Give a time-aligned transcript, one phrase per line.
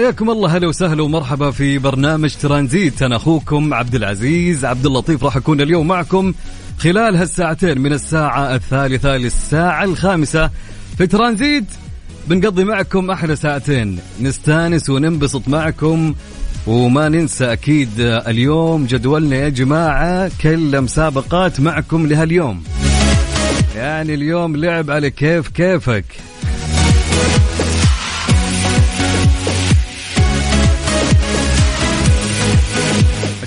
[0.00, 3.02] حياكم الله هلا وسهلا ومرحبا في برنامج ترانزيت.
[3.02, 6.34] أنا أخوكم عبد العزيز عبد اللطيف راح أكون اليوم معكم
[6.78, 10.50] خلال هالساعتين من الساعة الثالثة للساعة الخامسة
[10.98, 11.64] في ترانزيت.
[12.28, 13.98] بنقضي معكم أحلى ساعتين.
[14.20, 16.14] نستانس وننبسط معكم
[16.66, 22.62] وما ننسى أكيد اليوم جدولنا يا جماعة كل مسابقات معكم لهاليوم.
[23.76, 26.04] يعني اليوم لعب على كيف كيفك.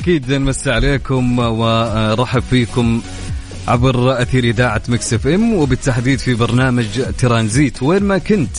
[0.04, 3.02] أكيد نمسي عليكم ورحب فيكم
[3.68, 6.86] عبر أثير إذاعة Mix FM وبالتحديد في برنامج
[7.18, 7.84] ترانزيت.
[7.84, 8.50] وين ما كنت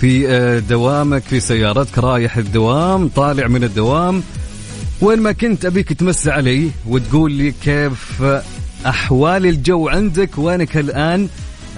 [0.00, 4.22] في آه، دوامك في سيارتك رايح الدوام طالع من الدوام
[5.00, 8.22] وين ما كنت أبيك تمسي علي وتقول لي كيف
[8.86, 11.28] أحوال الجو عندك وينك الآن؟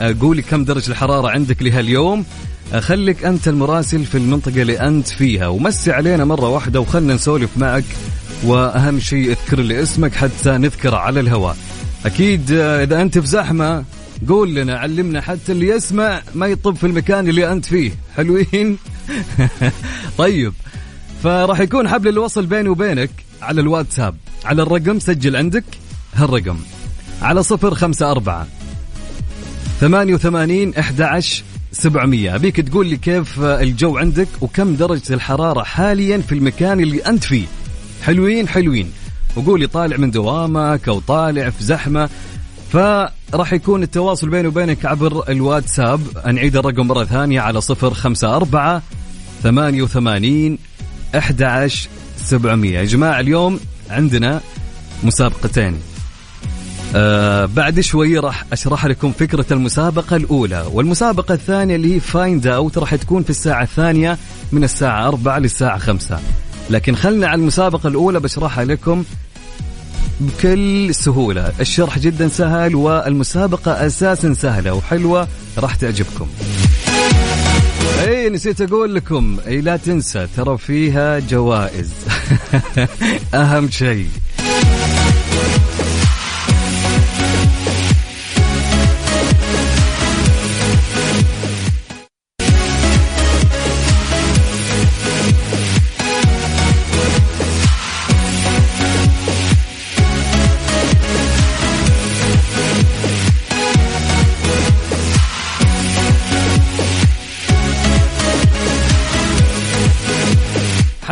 [0.00, 2.25] آه، قولي كم درجة الحرارة عندك لهاليوم.
[2.72, 7.50] آه، خليك أنت المراسل في المنطقة اللي أنت فيها ومسي علينا مرة واحدة وخلنا نسولف
[7.56, 7.84] معك
[8.44, 11.56] وأهم شيء اذكر لي اسمك حتى نذكره على الهواء.
[12.06, 13.84] أكيد آه، إذا أنت في زحمة
[14.28, 17.93] قول لنا علمنا حتى اللي يسمع ما يطب في المكان اللي أنت فيه.
[18.16, 18.78] حلوين؟
[20.19, 20.53] طيب
[21.22, 23.10] فراح يكون حبل الوصل بيني وبينك
[23.43, 24.16] على الواتساب.
[24.44, 25.65] على الرقم سجل عندك
[26.15, 26.59] هالرقم.
[27.22, 28.47] على صفر خمسة أربعة
[29.81, 32.34] ثمانية وثمانين أحد عشر سبعمية.
[32.34, 37.47] أبيك تقول لي كيف الجو عندك وكم درجة الحرارة حاليا في المكان اللي أنت فيه؟
[38.03, 38.92] حلوين حلوين.
[39.36, 42.09] وقولي طالع من دوامك أو طالع في زحمة
[42.72, 46.00] فراح يكون التواصل بيني وبينك عبر الواتساب.
[46.26, 48.82] نعيد الرقم مرة ثانية على صفر خمسة أربعة
[49.42, 50.58] ثمانية وثمانين
[51.16, 51.70] أحد
[52.16, 52.78] سبعمية.
[52.78, 53.60] يا جماعة اليوم
[53.91, 54.41] عندنا
[55.04, 55.78] مسابقتين.
[56.97, 60.64] آه بعد شوي راح أشرح لكم فكرة المسابقة الأولى.
[60.72, 64.19] والمسابقة الثانية اللي هي Find Out راح تكون في الساعة الثانية
[64.53, 66.20] من الساعة 4 للساعة 5
[66.70, 69.04] لكن خلنا على المسابقة الأولى بشرحها لكم
[70.20, 71.52] بكل سهولة.
[71.60, 75.28] الشرح جدا سهل والمسابقة أساسا سهلة وحلوة
[75.58, 76.26] راح تعجبكم.
[78.06, 81.92] إي نسيت أقول لكم إي لا تنسى ترى فيها جوائز.
[83.34, 84.08] أهم شيء.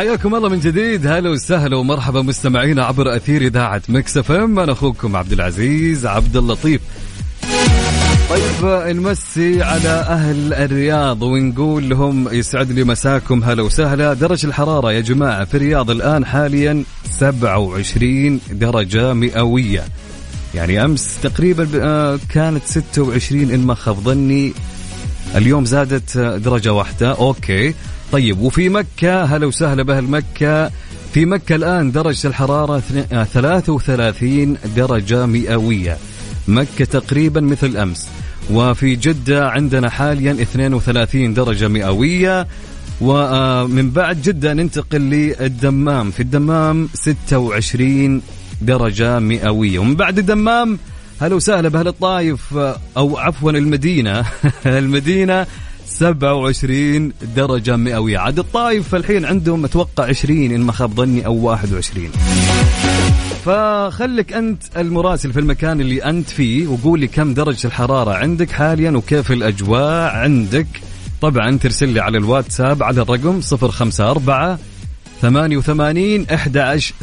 [0.07, 1.07] حياكم الله من جديد.
[1.07, 4.59] هلا وسهلا ومرحبا مستمعينا عبر أثير إذاعة Mix FM.
[4.59, 6.81] أنا أخوكم عبد العزيز عبد اللطيف.
[8.29, 8.65] طيب
[8.97, 13.43] نمسي على أهل الرياض ونقول لهم يسعد لي مساكم.
[13.43, 14.13] هلا وسهلا.
[14.13, 19.83] درجة الحرارة يا جماعة في الرياض الآن حاليا 27 درجة مئوية.
[20.55, 24.53] يعني أمس تقريبا آه، كانت 26 إن ما خاب ظني.
[25.35, 27.11] اليوم زادت درجة واحدة.
[27.11, 27.73] أوكي.
[28.11, 30.71] طيب وفي مكة هلا وسهلا بأهل مكة.
[31.13, 35.97] في مكة الآن درجة الحرارة اثنين- آه، 33 درجة مئوية.
[36.47, 38.07] مكة تقريبا مثل أمس.
[38.51, 42.47] وفي جدة عندنا حاليا 32 درجة مئوية.
[43.01, 46.11] ومن بعد جدة ننتقل للدمام.
[46.11, 48.21] في الدمام 26
[48.61, 49.79] درجة مئوية.
[49.79, 50.77] ومن بعد الدمام
[51.21, 52.53] هلا وسهلا بأهل الطايف
[52.97, 54.25] أو عفوا المدينة.
[54.65, 55.45] المدينة
[55.99, 58.17] 27 درجة مئوية.
[58.17, 62.09] عاد الطايف الحين عندهم أتوقع 20 إن ما خاب ظني أو 21
[63.45, 68.91] فخلك أنت المراسل في المكان اللي أنت فيه وقول لي كم درجة الحرارة عندك حاليا
[68.91, 70.67] وكيف الأجواء عندك.
[71.21, 74.57] طبعا ترسل لي على الواتساب على الرقم 054
[75.21, 76.95] 88 11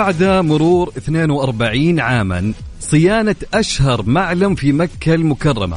[0.00, 5.76] بعد مرور 42 عاما صيانة أشهر معلم في مكة المكرمة.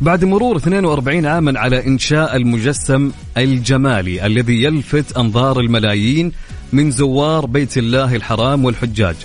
[0.00, 6.32] بعد مرور 42 عاما على إنشاء المجسم الجمالي الذي يلفت أنظار الملايين
[6.72, 9.16] من زوار بيت الله الحرام والحجاج.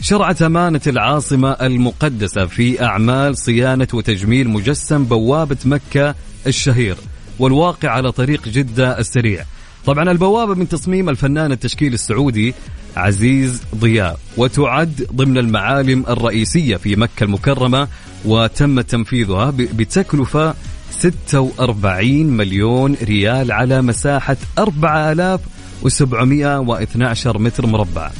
[0.00, 6.14] شرعت أمانة العاصمة المقدسة في أعمال صيانة وتجميل مجسم بوابة مكة
[6.46, 6.96] الشهير
[7.38, 9.44] والواقع على طريق جدة السريع.
[9.88, 12.54] طبعا البوابة من تصميم الفنان التشكيل السعودي
[12.96, 17.88] عزيز ضياء وتعد ضمن المعالم الرئيسية في مكة المكرمة
[18.24, 20.54] وتم تنفيذها بتكلفة
[20.90, 28.10] 46 مليون ريال على مساحة 4712 متر مربع.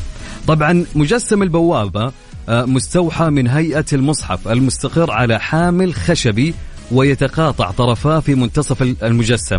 [0.47, 2.13] طبعا مجسم البوابة
[2.49, 6.55] آه، مستوحى من هيئة المصحف المستقر على حامل خشبي
[6.93, 9.59] ويتقاطع طرفاه في منتصف المجسم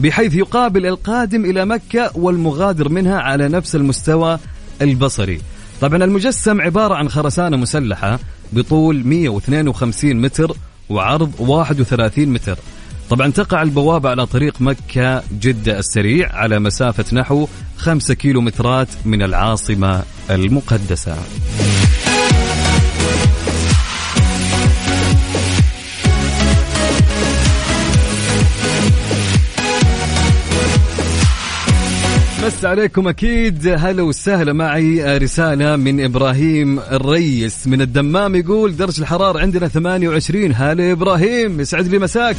[0.00, 4.38] بحيث يقابل القادم إلى مكة والمغادر منها على نفس المستوى
[4.82, 5.40] البصري.
[5.80, 8.18] طبعا المجسم عبارة عن خرسانة مسلحة
[8.52, 10.56] بطول 152 متر
[10.88, 12.58] وعرض 31 متر.
[13.10, 20.02] طبعا تقع البوابة على طريق مكة جدة السريع على مسافة نحو 5 كيلومترات من العاصمة
[20.30, 21.16] المقدسة.
[32.50, 33.68] مس عليكم أكيد.
[33.68, 40.92] هلا وسهلا معي رسالة من إبراهيم الريس من الدمام يقول درجه الحرارة عندنا 28 هلا
[40.92, 42.36] إبراهيم يسعد لي مساك.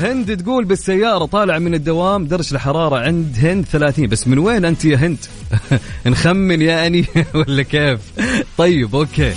[0.00, 4.84] هند تقول بالسيارة طالع من الدوام درجة الحرارة عند هند 30 بس من وين أنت
[4.84, 5.18] يا هند؟
[6.06, 7.04] نخمن يعني
[7.34, 8.00] ولا كيف؟
[8.58, 9.32] طيب أوكي.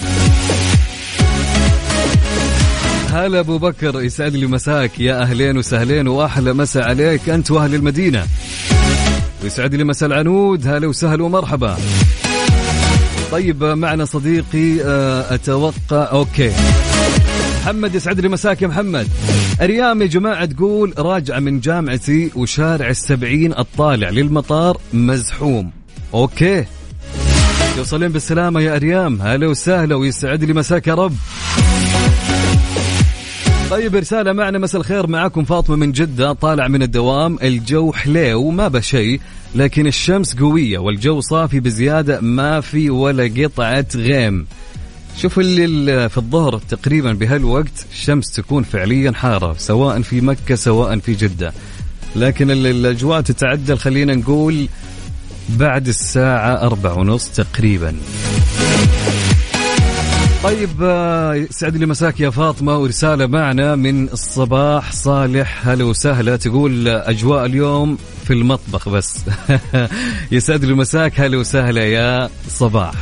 [3.12, 7.30] هلا أبو بكر يسعد لي مساك يا أهلين وسهلين وأحلى مسا عليك.
[7.30, 8.26] أنت وأهل المدينة.
[9.44, 10.68] ويسعد لي مسا العنود.
[10.68, 11.78] هلا وسهلا ومرحبا.
[13.32, 16.52] طيب معنا صديقي آه، أتوقع okay.
[17.62, 19.08] محمد يسعد لي مساك يا محمد.
[19.62, 25.72] أريام يا جماعة تقول راجعه من جامعتي وشارع السبعين الطالع للمطار مزحوم.
[26.14, 26.66] okay.
[27.76, 29.22] توصلين بالسلامة يا أريام.
[29.22, 31.16] هلا وسهلا ويسعد لي مساك يا رب.
[33.70, 37.38] طيب رسالة معنا مساء الخير معكم فاطمة من جدة طالع من الدوام.
[37.44, 39.20] الجو حليو ما بشيء
[39.56, 44.48] لكن الشمس قوية والجو صافي بزيادة ما في ولا قطعة غيم.
[45.18, 51.14] شوف اللي في الظهر تقريبا بهالوقت الشمس تكون فعليا حارة سواء في مكة سواء في
[51.14, 51.54] جدة.
[52.16, 54.68] لكن الأجواء تتعدل خلينا نقول
[55.50, 57.96] بعد الساعة أربع ونص تقريبا.
[60.44, 65.68] طيب آه، سعد لي مساك يا فاطمة ورسالة معنا من الصباح صالح.
[65.68, 66.36] هلا وسهلا.
[66.36, 69.20] تقول أجواء اليوم في المطبخ بس.
[70.32, 71.20] يسعد لي مساك.
[71.20, 72.94] هلا وسهلا يا صباح.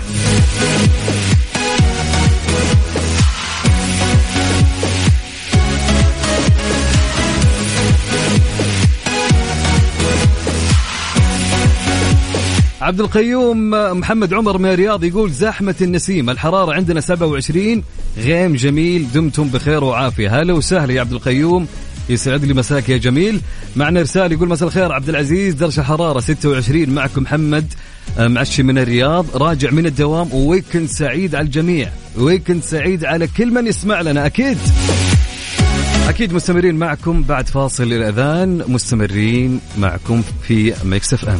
[12.88, 17.84] عبد القيوم محمد عمر من الرياض يقول زحمة النسيم الحرارة عندنا 27
[18.18, 20.42] غيم جميل دمتم بخير وعافية.
[20.42, 21.68] هلا وسهلا يا عبد القيوم
[22.10, 23.42] يسعد لي مساك يا جميل.
[23.76, 27.74] معنا رسالة يقول مساء الخير عبد العزيز درجة حرارة 26 معكم محمد
[28.18, 31.90] آه، معشي من الرياض راجع من الدوام و weekend سعيد على الجميع.
[32.18, 34.58] weekend سعيد على كل من يسمع لنا أكيد.
[36.10, 41.40] أكيد مستمرين معكم بعد فاصل الأذان مستمرين معكم في Mix FM.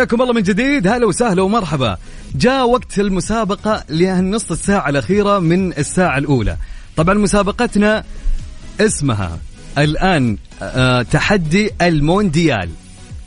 [0.00, 0.86] حياكم الله من جديد.
[0.86, 1.96] هلا وسهلا ومرحبا.
[2.34, 6.56] جاء وقت المسابقة لهالنص الساعة الأخيرة من الساعة الأولى.
[6.96, 8.04] طبعا مسابقتنا
[8.80, 9.38] اسمها
[9.78, 12.70] الآن آه تحدي المونديال.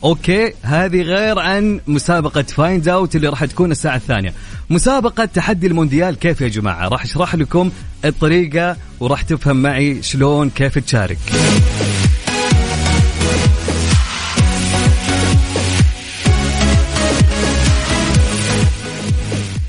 [0.03, 4.33] okay هذه غير عن مسابقة Find Out اللي راح تكون الساعة الثانية.
[4.69, 7.71] مسابقة تحدي المونديال كيف يا جماعة؟ راح أشرح لكم
[8.05, 11.17] الطريقة وراح تفهم معي شلون كيف تشارك.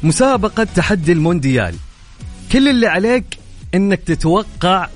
[0.05, 1.75] مسابقة تحدي المونديال.
[2.53, 3.25] كل اللي عليك
[3.75, 4.89] إنك تتوقع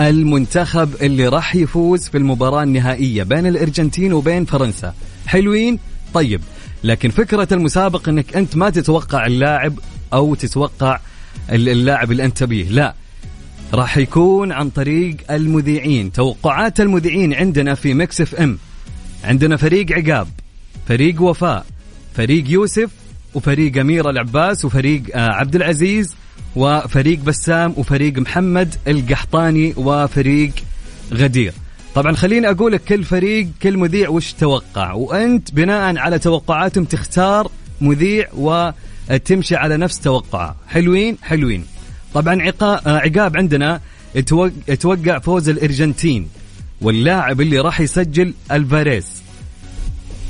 [0.00, 4.94] المنتخب اللي راح يفوز في المباراة النهائية بين الأرجنتين وبين فرنسا.
[5.26, 5.78] حلوين؟
[6.14, 6.40] طيب.
[6.84, 9.78] لكن فكرة المسابقة إنك أنت ما تتوقع اللاعب
[10.12, 11.00] أو تتوقع
[11.50, 12.94] اللاعب اللي أنت تبيه لا.
[13.74, 16.12] راح يكون عن طريق المذيعين.
[16.12, 18.58] توقعات المذيعين عندنا في Mix FM.
[19.24, 20.28] عندنا فريق عقاب
[20.88, 21.66] فريق وفاء
[22.14, 22.90] فريق يوسف
[23.36, 26.14] وفريق أمير العباس وفريق آه، عبد العزيز
[26.56, 30.52] وفريق بسام وفريق محمد القحطاني وفريق
[31.12, 31.52] غدير.
[31.94, 37.50] طبعا خليني أقول لك كل فريق كل مذيع وش توقع؟ وأنت بناء على توقعاتهم تختار
[37.80, 40.56] مذيع وتمشي على نفس توقعه.
[40.68, 41.64] حلوين؟ حلوين.
[42.14, 43.80] طبعا آه، عقاب عندنا
[44.68, 46.28] يتوقع فوز الأرجنتين
[46.80, 49.06] واللاعب اللي راح يسجل ألفاريز.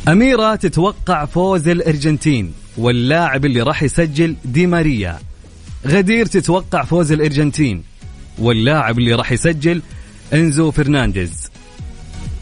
[0.08, 2.52] أميرة تتوقع فوز الأرجنتين.
[2.78, 5.18] واللاعب اللي راح يسجل دي ماريا.
[5.86, 7.82] غدير تتوقع فوز الأرجنتين.
[8.38, 9.82] واللاعب اللي راح يسجل
[10.32, 11.50] إنزو فرنانديز.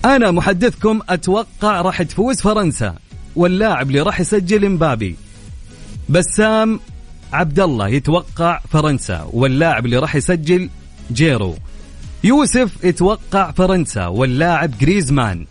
[0.04, 2.94] أنا محدثكم أتوقع راح تفوز فرنسا.
[3.36, 5.16] واللاعب اللي راح يسجل إمبابي.
[6.08, 6.80] بسام
[7.32, 9.28] عبد الله يتوقع فرنسا.
[9.32, 10.70] واللاعب اللي راح يسجل
[11.12, 11.56] جيرو.
[12.24, 14.06] يوسف يتوقع فرنسا.
[14.06, 15.46] واللاعب جريزمان.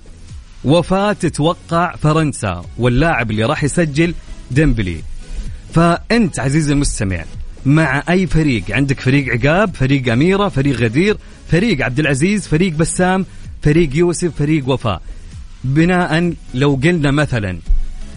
[0.65, 2.65] وفاء تتوقع فرنسا.
[2.77, 4.13] واللاعب اللي راح يسجل
[4.53, 4.97] ديمبلي.
[5.73, 7.23] فأنت عزيزي المستمع
[7.65, 11.17] مع أي فريق؟ عندك فريق عقاب فريق أميرة فريق غدير
[11.51, 13.25] فريق عبد العزيز فريق بسام
[13.61, 15.01] فريق يوسف فريق وفاء.
[15.63, 17.59] بناء لو قلنا مثلا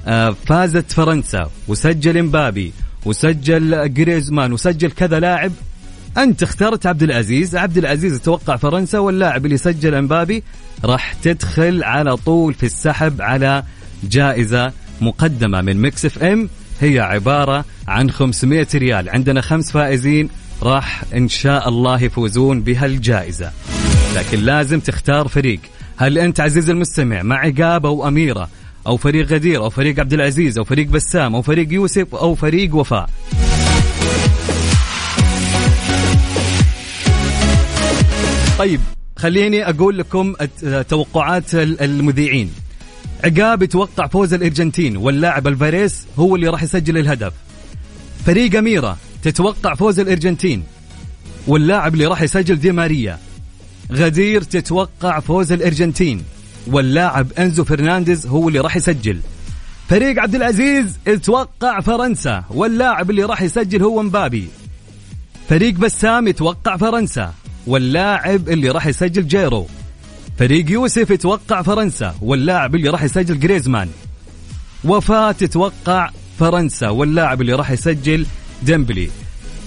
[0.06, 2.72] آه، فازت فرنسا وسجل امبابي
[3.04, 5.52] وسجل جريزمان وسجل كذا لاعب
[6.18, 7.56] أنت اخترت عبد العزيز.
[7.56, 10.42] عبد العزيز توقع فرنسا واللاعب اللي سجل امبابي
[10.84, 13.62] راح تدخل على طول في السحب على
[14.04, 16.48] جائزة مقدمة من Mix FM.
[16.80, 19.08] هي عبارة عن 500 ريال.
[19.08, 20.28] عندنا خمس فائزين.
[20.62, 23.52] راح إن شاء الله يفوزون بهالجائزة
[24.16, 25.60] لكن لازم تختار فريق.
[25.96, 28.48] هل أنت عزيز المستمع مع عقاب أو أميرة
[28.86, 32.74] أو فريق غدير أو فريق عبد العزيز أو فريق بسام أو فريق يوسف أو فريق
[32.74, 33.10] وفاء؟
[38.58, 38.80] طيب
[39.16, 40.34] خليني أقول لكم
[40.88, 42.52] توقعات المذيعين.
[43.26, 47.32] عقاب يتوقع فوز الأرجنتين واللاعب الفاريس هو اللي راح يسجل الهدف.
[48.26, 50.62] فريق أميرة تتوقع فوز الأرجنتين
[51.46, 53.18] واللاعب اللي راح يسجل دي ماريا.
[53.92, 56.22] غدير تتوقع فوز الأرجنتين
[56.66, 59.20] واللاعب إنزو فرنانديز هو اللي راح يسجل.
[59.88, 64.48] فريق عبد العزيز يتوقع فرنسا واللاعب اللي راح يسجل هو مبابي.
[65.48, 67.34] فريق بسام يتوقع فرنسا
[67.66, 69.66] واللاعب اللي راح يسجل جيرو.
[70.38, 73.88] فريق يوسف يتوقع فرنسا واللاعب اللي راح يسجل جريزمان.
[74.84, 78.26] وفاة تتوقع فرنسا واللاعب اللي راح يسجل
[78.62, 79.08] ديمبلي.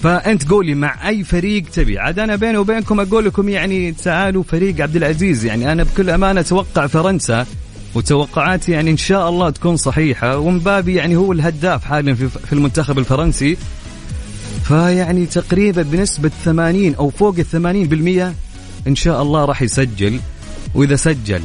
[0.03, 4.81] فأنت قولي مع أي فريق تبي؟ عاد أنا بيني وبينكم أقول لكم يعني تعالوا فريق
[4.81, 7.45] عبد العزيز يعني أنا بكل أمانة أتوقع فرنسا
[7.95, 13.57] وتوقعاتي يعني إن شاء الله تكون صحيحة ومبابي يعني هو الهداف حاليا في المنتخب الفرنسي.
[14.63, 18.33] فيعني تقريبا بنسبة 80 أو فوق ال
[18.85, 20.19] 80% إن شاء الله راح يسجل.
[20.75, 21.41] وإذا سجل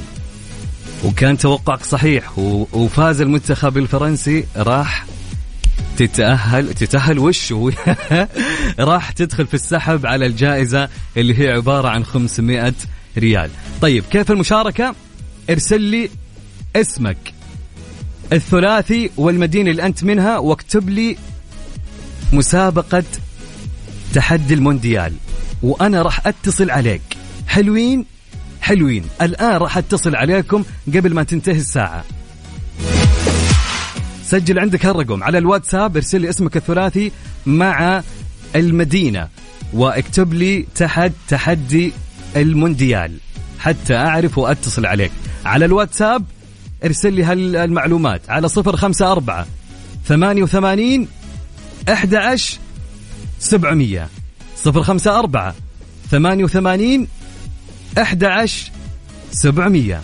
[1.04, 5.06] وكان توقعك صحيح وفاز المنتخب الفرنسي راح
[5.97, 7.54] تتأهل تتأهل وش
[8.78, 12.75] راح تدخل في السحب على الجائزة اللي هي عبارة عن 500
[13.18, 13.50] ريال.
[13.80, 14.94] طيب كيف المشاركة؟
[15.50, 16.11] ارسل لي
[16.76, 17.35] اسمك
[18.33, 21.16] الثلاثي والمدينة اللي أنت منها واكتب لي
[22.33, 23.04] مسابقة
[24.14, 25.12] تحدي المونديال
[25.62, 27.02] وأنا راح أتصل عليك.
[27.47, 28.06] حلوين؟
[28.64, 29.04] حلوين.
[29.23, 32.04] الآن راح أتصل عليكم قبل ما تنتهي الساعة.
[34.25, 35.23] سجل عندك هالرقم.
[35.23, 37.12] على الواتساب ارسل لي اسمك الثلاثي
[37.47, 38.02] مع
[38.56, 39.28] المدينة.
[39.73, 41.92] واكتب لي تحت تحدي
[42.37, 43.18] المونديال.
[43.59, 45.12] حتى أعرف وأتصل عليك.
[45.44, 46.25] على الواتساب
[46.85, 48.30] ارسل لي هالمعلومات.
[48.30, 49.47] على صفر خمسة أربعة
[50.06, 51.09] ثمانية وثمانين
[51.88, 52.59] أحد عشر
[53.38, 54.09] سبعمية.
[54.56, 55.54] صفر خمسة أربعة
[56.11, 57.09] ثمانية وثمانين
[57.98, 60.00] 11700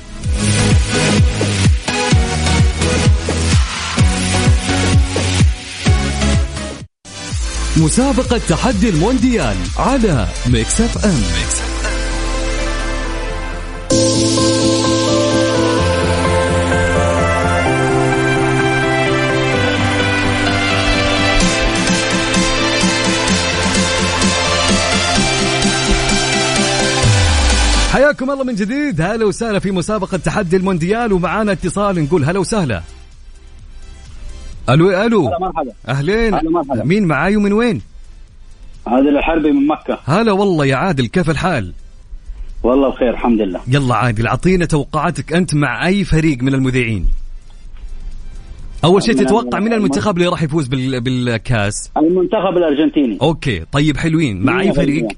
[7.76, 11.14] مسابقة تحدي المونديال على Mix FM.
[11.14, 11.69] Mix F
[28.10, 29.00] حياكم الله من جديد.
[29.00, 32.82] هلا وسهلا في مسابقة تحدي المونديال ومعانا اتصال نقول هلا وسهلا.
[34.68, 35.28] ألو ألو.
[35.28, 35.72] هلا مرحبا.
[35.88, 36.34] أهلين.
[36.34, 36.84] هلا مرحبا.
[36.84, 37.82] مين معاي ومن وين؟
[38.86, 39.98] عادل الحربي من مكة.
[40.04, 41.72] هلا والله يا عادل كيف الحال؟
[42.62, 43.60] والله بخير الحمد لله.
[43.68, 47.06] يلا عادل أعطينا توقعاتك أنت مع أي فريق من المذيعين.
[48.84, 51.00] أول شيء تتوقع من المنتخب اللي راح يفوز بال...
[51.00, 53.18] بالكاس؟ المنتخب الأرجنتيني.
[53.22, 54.42] okay طيب حلوين.
[54.42, 55.08] مع أي فريق؟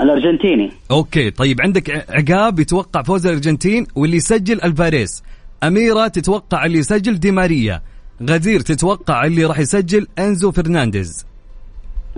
[0.00, 0.70] الأرجنتيني.
[0.90, 5.22] okay طيب عندك عقاب يتوقع فوز الأرجنتين واللي يسجل ألفاريز
[5.62, 7.82] أميرة تتوقع اللي يسجل دي ماريا.
[8.22, 11.26] غدير تتوقع اللي راح يسجل إنزو فرنانديز.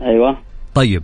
[0.02, 0.38] أيوة.
[0.74, 1.02] طيب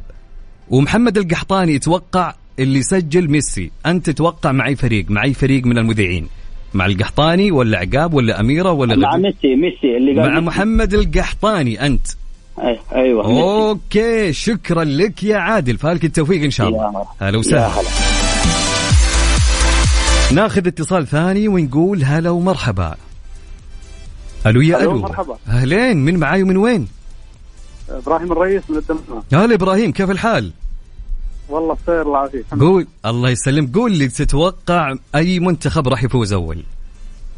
[0.71, 3.71] ومحمد القحطاني يتوقع اللي يسجل ميسي.
[3.87, 6.27] أنت تتوقع مع اي فريق مع اي فريق من المذيعين.
[6.75, 10.47] مع القحطاني ولا عقاب ولا أميرة ولا مع غدير؟ ميسي ميسي اللي قال مع ميسي.
[10.47, 12.07] محمد القحطاني أنت.
[12.65, 13.13] ميسي.
[13.13, 17.07] okay شكرا لك يا عادل فالك التوفيق إن شاء الله.
[17.21, 17.89] هلا وسهلا هلا
[20.33, 22.95] ناخذ اتصال ثاني ونقول هلا ومرحبا
[24.47, 25.37] ألو يا ألو مرحبا.
[25.49, 26.89] أهلين من معاي ومن وين؟
[27.91, 30.53] إبراهيم الرئيس من الدمام هلا إبراهيم كيف الحال؟
[31.49, 32.45] والله بخير الله يعافيك.
[32.61, 36.63] قول الله يسلمك قول لي تتوقع أي منتخب راح يفوز أول؟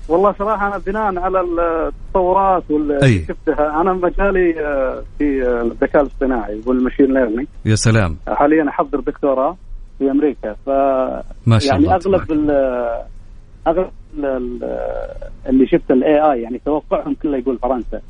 [0.09, 3.25] والله صراحة أنا بناء على التطورات واللي.
[3.29, 8.17] شفتها أنا مجالي آه، في آه، الذكاء الاصطناعي والماشين ليرنينج يا سلام.
[8.29, 9.57] حاليا أحضر دكتوراه
[9.99, 10.53] في أمريكا.
[10.67, 10.69] ف
[11.47, 11.95] ما شاء يعني الله.
[11.95, 12.33] أغلب.
[12.33, 13.03] ال-
[13.67, 14.79] أغلب ال- ال-
[15.49, 18.01] اللي شفت ال إي إي يعني توقعهم كله يقول فرنسا.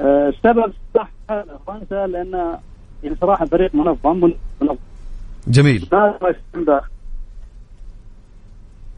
[0.00, 1.08] آه، السبب صح
[1.66, 2.32] فرنسا لأن
[3.02, 4.76] يعني صراحة فريق منظم منظم.
[5.48, 5.88] جميل.
[5.92, 6.14] ما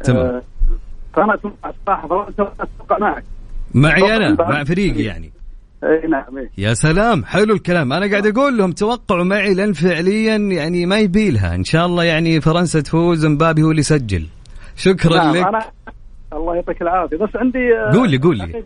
[0.05, 0.43] تمام.
[1.17, 3.25] آه، فانا أتوقع فرنسا أتوقع معك.
[3.75, 5.31] معي أنا مع فريقي يعني.
[5.85, 6.51] اي نعم إي.
[6.59, 7.93] يا سلام حلو الكلام.
[7.93, 12.41] أنا قاعد أقول لهم توقعوا معي لأن فعليا يعني ما يبيلها إن شاء الله يعني
[12.41, 14.27] فرنسا تفوز مبابي هو اللي يسجل.
[14.77, 15.47] شكرا نعم لك.
[15.47, 15.63] أنا
[16.33, 17.17] الله يعطيك العافية.
[17.17, 18.65] بس عندي آه، قول لي- قول لي.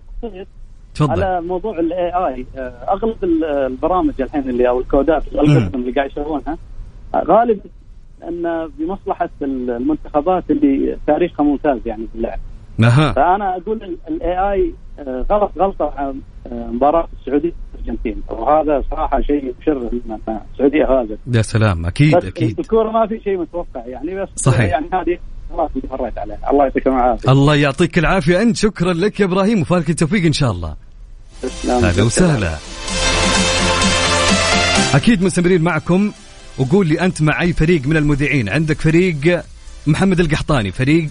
[0.95, 1.13] تفضل.
[1.25, 2.47] على موضوع ال AI
[2.89, 6.59] أغلب ال- البرامج الحين اللي أو الكودات ال algorithm اللي قاعد يسوونها
[7.15, 7.61] آه، غالبا
[8.29, 12.39] أن بمصلحة المنتخبات اللي تاريخها ممتاز يعني في اللعب.
[12.81, 13.13] أها.
[13.13, 14.75] فأنا أقول ال AI
[15.31, 16.15] غلط غلطة آه،
[16.53, 18.23] مباراة السعودية والأرجنتين.
[18.31, 19.93] وهذا صراحة شيء مشرف
[20.53, 22.59] السعودية فازت يا سلام أكيد بس أكيد.
[22.61, 24.71] الكورة ما في شيء متوقع يعني بس صحيح.
[24.71, 25.19] يعني هذه
[25.91, 26.19] مريت
[26.51, 27.33] الله يعطيكم العافية.
[27.33, 28.43] الله يعطيك العافية.
[28.43, 30.77] أنت شكرا لك يا إبراهيم وفالك التوفيق إن شاء الله.
[31.69, 32.57] أهلا وسهلا.
[34.95, 36.13] أكيد مستمرين معكم.
[36.59, 38.49] وقول لي أنت مع اي فريق من المذيعين.
[38.49, 39.43] عندك فريق
[39.87, 41.09] محمد القحطاني فريق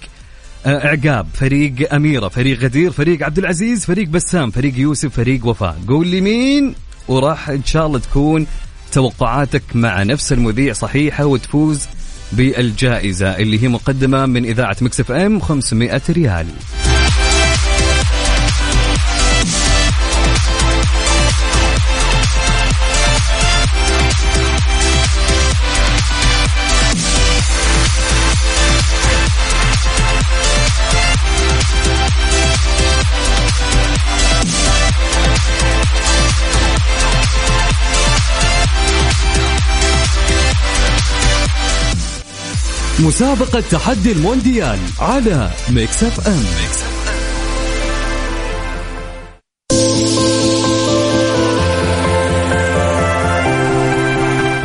[0.66, 5.78] آه، عقاب فريق أميرة فريق غدير فريق عبد العزيز فريق بسام فريق يوسف فريق وفاء.
[5.88, 6.76] قول لي مين؟
[7.08, 8.48] وراح إن شاء الله تكون
[8.92, 11.88] توقعاتك مع نفس المذيع صحيحة وتفوز
[12.32, 16.48] بالجائزة اللي هي مقدمة من إذاعة مكسف أم 500 ريال.
[43.00, 46.44] مسابقة تحدي المونديال على Mix FM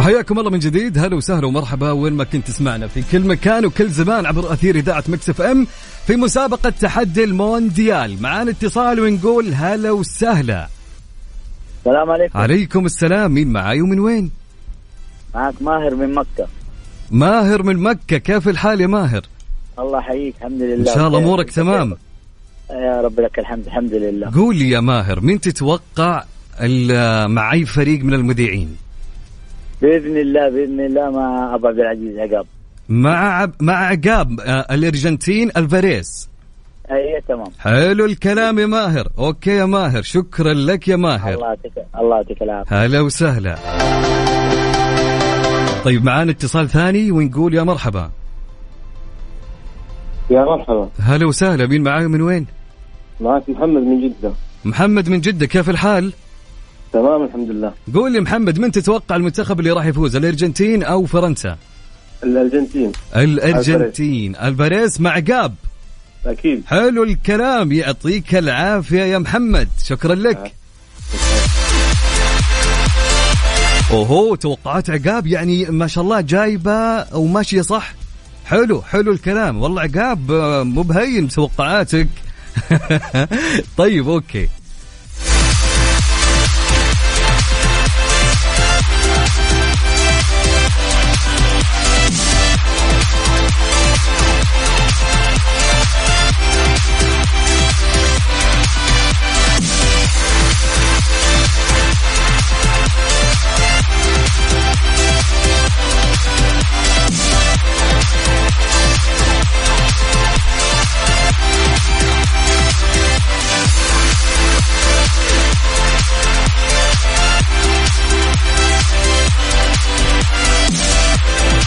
[0.05, 0.99] حياكم الله من جديد.
[0.99, 1.91] هلا وسهلا ومرحبا.
[1.91, 5.67] وين ما كنت تسمعنا في كل مكان وكل زمان عبر أثير إذاعة Mix FM
[6.07, 8.23] في مسابقة تحدي المونديال.
[8.23, 10.69] معانا اتصال ونقول هلا وسهلا.
[11.79, 12.39] السلام عليكم.
[12.39, 13.33] عليكم السلام.
[13.33, 14.31] مين معاي ومن وين؟
[15.35, 16.49] معك ماهر من مكة.
[17.15, 19.23] ماهر من مكة كيف الحال يا ماهر؟
[19.79, 20.91] الله يحييك الحمد لله.
[20.91, 21.19] إن شاء الله.
[21.19, 21.97] أمورك تمام.
[22.71, 24.31] يا رب لك الحمد الحمد لله.
[24.35, 26.25] قول لي يا ماهر مين تتوقع
[27.27, 28.77] مع اي فريق من المذيعين؟
[29.83, 32.47] بإذن الله بإذن الله مع أبو عبد العزيز عقاب.
[32.89, 33.49] مع.
[33.61, 36.29] مع عقاب آه، الأرجنتين ألفاريز.
[36.91, 37.47] أي تمام.
[37.59, 39.09] حلو الكلام يا ماهر.
[39.19, 41.35] okay يا ماهر شكرا لك يا ماهر.
[41.35, 42.85] الله يعطيك الله يعطيك العافية.
[42.85, 43.59] هلا وسهلا.
[45.85, 48.11] طيب معانا اتصال ثاني ونقول يا مرحبا.
[50.31, 50.89] يا مرحبا.
[51.01, 52.47] هلا وسهلا مين معاي من وين؟
[53.21, 54.33] معك محمد من جدة.
[54.65, 56.13] محمد من جدة كيف الحال؟
[56.93, 57.73] تمام الحمد لله.
[57.95, 61.57] قول لي محمد من تتوقع المنتخب اللي راح يفوز الأرجنتين أو فرنسا؟
[62.23, 62.93] الأرجنتين.
[63.17, 64.37] الأرجنتين.
[64.37, 65.55] الباريس مع قاب
[66.27, 66.63] أكيد.
[66.67, 70.53] حلو الكلام يعطيك العافية يا محمد شكرا لك.
[73.95, 77.95] أوهو توقعات عقاب يعني ما شاء الله جايبة وماشية صح.
[78.47, 79.63] حلو حلو الكلام.
[79.63, 82.09] والله عقاب آه، مو بهين توقعاتك.
[83.77, 84.49] طيب أوكي.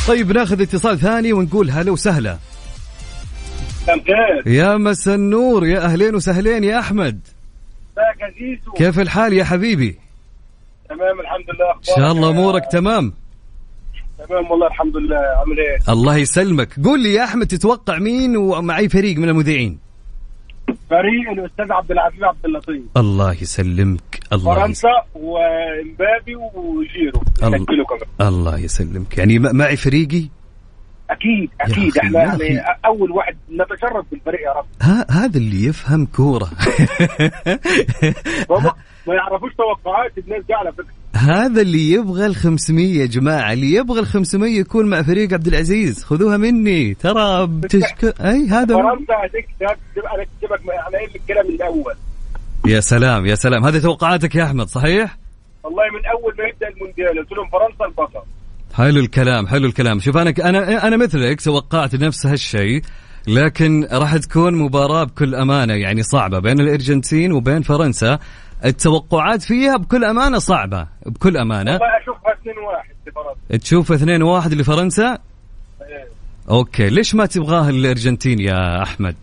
[0.07, 2.37] طيب ناخذ اتصال ثاني ونقول هلا وسهلا؟
[4.45, 7.19] يا مسا النور يا أهلين وسهلين يا أحمد؟
[8.75, 9.99] كيف الحال يا حبيبي؟
[10.89, 11.71] تمام الحمد لله.
[11.71, 13.13] إن شاء الله أمورك تمام.
[14.27, 15.17] تمام والله الحمد لله.
[15.17, 16.79] عامل إيه؟ الله يسلمك.
[16.83, 19.87] قول لي يا أحمد تتوقع مين ومع اي فريق من المذيعين؟
[20.89, 22.82] فريق الأستاذ عبد العزيز عبد اللطيف.
[22.97, 27.21] الله يسلمك الله فرنسا وإمبابي وجيرو.
[27.43, 27.65] الله.
[28.21, 29.17] الله يسلمك.
[29.17, 30.30] يعني معي فريقي؟
[31.10, 31.97] أكيد أكيد.
[31.97, 32.63] إحنا يعني.
[32.86, 34.65] أول واحد نتشرف بالفريق يا رب.
[34.82, 36.49] ها هذا اللي يفهم كورة.
[39.08, 40.93] ما يعرفوش توقعات الناس دي على فكرة.
[41.17, 45.47] هذا اللي يبغى ال 500 يا جماعة اللي يبغى ال 500 يكون مع فريق عبد
[45.47, 46.03] العزيز.
[46.03, 46.93] خذوها مني.
[46.93, 48.82] ترى بتشك أي هذا هو.
[48.82, 49.15] فرنسا
[49.95, 51.93] تبقى نكسبك إحنا قايل الكلام الأول
[52.67, 53.65] يا سلام يا سلام.
[53.65, 55.17] هذه توقعاتك يا أحمد صحيح؟
[55.63, 58.21] والله من أول ما يبدأ المونديال قلت لهم فرنسا البطل.
[58.73, 59.99] حلو الكلام حلو الكلام.
[59.99, 62.82] شوف أنا أنا أنا مثلك توقعت نفس هالشيء
[63.27, 68.19] لكن راح تكون مباراة بكل أمانة يعني صعبة بين الأرجنتين وبين فرنسا.
[68.65, 71.71] التوقعات فيها بكل أمانة صعبة بكل أمانة.
[71.71, 75.17] والله أشوفها 2 1 لفرنسا تشوف 2 واحد لفرنسا؟
[75.81, 76.07] إيه.
[76.49, 76.89] أوكي.
[76.89, 79.15] ليش ما تبغاه الأرجنتين يا أحمد؟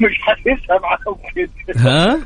[0.00, 2.18] مش حاسسها معاهم كده ها؟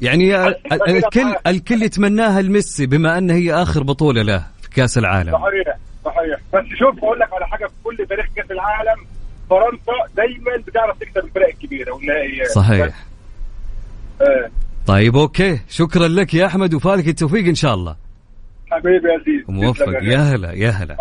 [0.00, 4.98] يعني ال- ال- الكل الكل يتمناها لميسي بما أن هي آخر بطولة له في كأس
[4.98, 5.32] العالم.
[5.32, 6.38] صحيح صحيح.
[6.54, 9.04] بس شوف بقول لك على حاجة في كل تاريخ كأس العالم
[9.50, 12.50] فرنسا دايما بتعرف تكسب الفرق الكبيرة والنهائيات.
[12.50, 12.94] صحيح.
[14.86, 15.60] طيب أوكي.
[15.68, 17.96] شكرا لك يا أحمد وفالك التوفيق إن شاء الله.
[18.70, 20.02] حبيبي زيد موفق.
[20.02, 20.96] يا هلا يا هلا.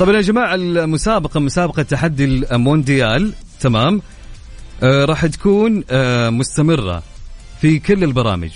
[0.00, 4.02] طبعا يا جماعة المسابقة مسابقة تحدي المونديال تمام؟
[4.82, 7.02] آه راح تكون آه مستمرة
[7.60, 8.50] في كل البرامج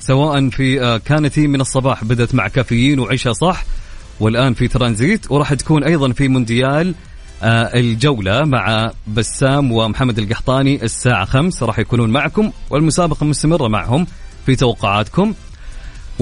[0.00, 3.64] سواء في آه كانت هي من الصباح بدأت مع كافيين وعشاء صح
[4.20, 6.94] والآن في ترانزيت وراح تكون أيضا في مونديال
[7.42, 14.06] آه الجولة مع بسام ومحمد القحطاني الساعة خمس راح يكونون معكم والمسابقة مستمرة معهم
[14.46, 15.34] في توقعاتكم.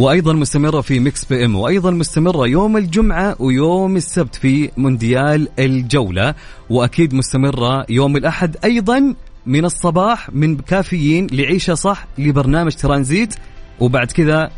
[0.00, 6.34] وأيضا مستمرة في Mix PM وأيضا مستمرة يوم الجمعة ويوم السبت في مونديال الجولة
[6.70, 9.14] وأكيد مستمرة يوم الأحد أيضا
[9.46, 13.34] من الصباح من كافيين لعيشة صح لبرنامج ترانزيت.
[13.80, 14.50] وبعد كذا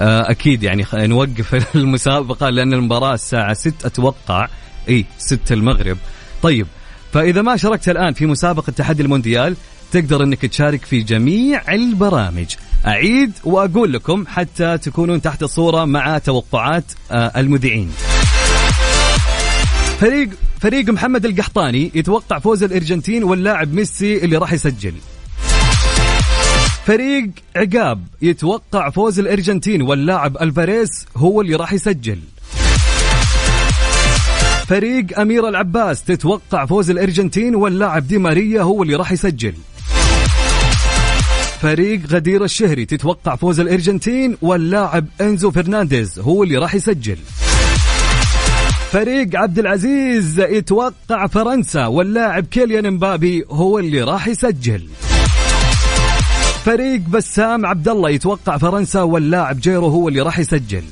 [0.00, 4.48] آه، أكيد يعني نوقف المسابقة لأن المباراة الساعة 6 أتوقع.
[4.88, 5.96] إي 6 المغرب.
[6.42, 6.66] طيب
[7.12, 9.56] فإذا ما شاركت الآن في مسابقة تحدي المونديال
[9.92, 12.54] تقدر إنك تشارك في جميع البرامج.
[12.86, 17.90] أعيد وأقول لكم حتى تكونون تحت الصورة مع توقعات آه، المذيعين.
[20.00, 20.28] فريق
[20.60, 24.94] فريق محمد القحطاني يتوقع فوز الأرجنتين واللاعب ميسي اللي راح يسجل.
[26.86, 32.18] فريق عقاب يتوقع فوز الأرجنتين واللاعب الفاريز هو اللي راح يسجل.
[34.66, 39.54] فريق أمير العباس تتوقع فوز الأرجنتين واللاعب دي ماريا هو اللي راح يسجل.
[41.64, 47.16] فريق غدير الشهري تتوقع فوز الأرجنتين واللاعب إنزو فرنانديز هو اللي راح يسجل.
[48.90, 54.88] فريق عبد العزيز يتوقع فرنسا واللاعب كيليان امبابي هو اللي راح يسجل.
[56.64, 60.84] فريق بسام عبد الله يتوقع فرنسا واللاعب جيرو هو اللي راح يسجل.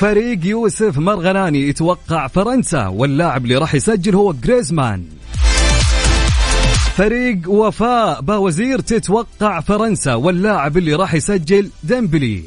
[0.00, 5.15] فريق يوسف مرغناني يتوقع فرنسا واللاعب اللي راح يسجل هو جريزمان.
[6.96, 8.20] فريق وفاء.
[8.20, 12.42] باوزير تتوقع فرنسا واللاعب اللي راح يسجل ديمبلي.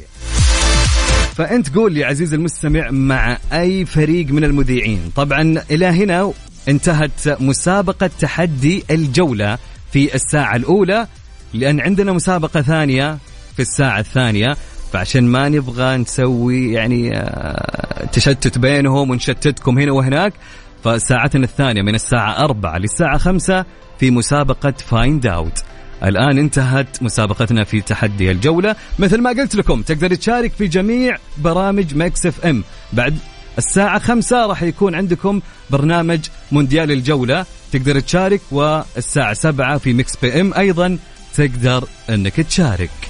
[1.34, 5.12] فأنت قول لي عزيزي المستمع مع أي فريق من المذيعين.
[5.16, 6.32] طبعا إلى هنا
[6.68, 9.58] انتهت مسابقة تحدي الجولة
[9.92, 11.06] في الساعة الأولى
[11.54, 13.18] لأن عندنا مسابقة ثانية
[13.56, 14.56] في الساعة الثانية
[14.92, 20.32] فعشان ما نبغى نسوي يعني آه، تشتت بينهم ونشتتكم هنا وهناك.
[20.84, 23.64] فساعتنا الثانية من الساعة أربعة للساعة خمسة
[23.98, 25.64] في مسابقة Find Out
[26.04, 28.76] الآن انتهت مسابقتنا في تحدي الجولة.
[28.98, 33.18] مثل ما قلت لكم تقدر تشارك في جميع برامج Mix FM بعد
[33.58, 35.40] الساعة خمسة راح يكون عندكم
[35.70, 36.20] برنامج
[36.52, 37.46] مونديال الجولة.
[37.72, 40.98] تقدر تشارك والساعة سبعة في Mix PM أيضا
[41.34, 43.09] تقدر أنك تشارك.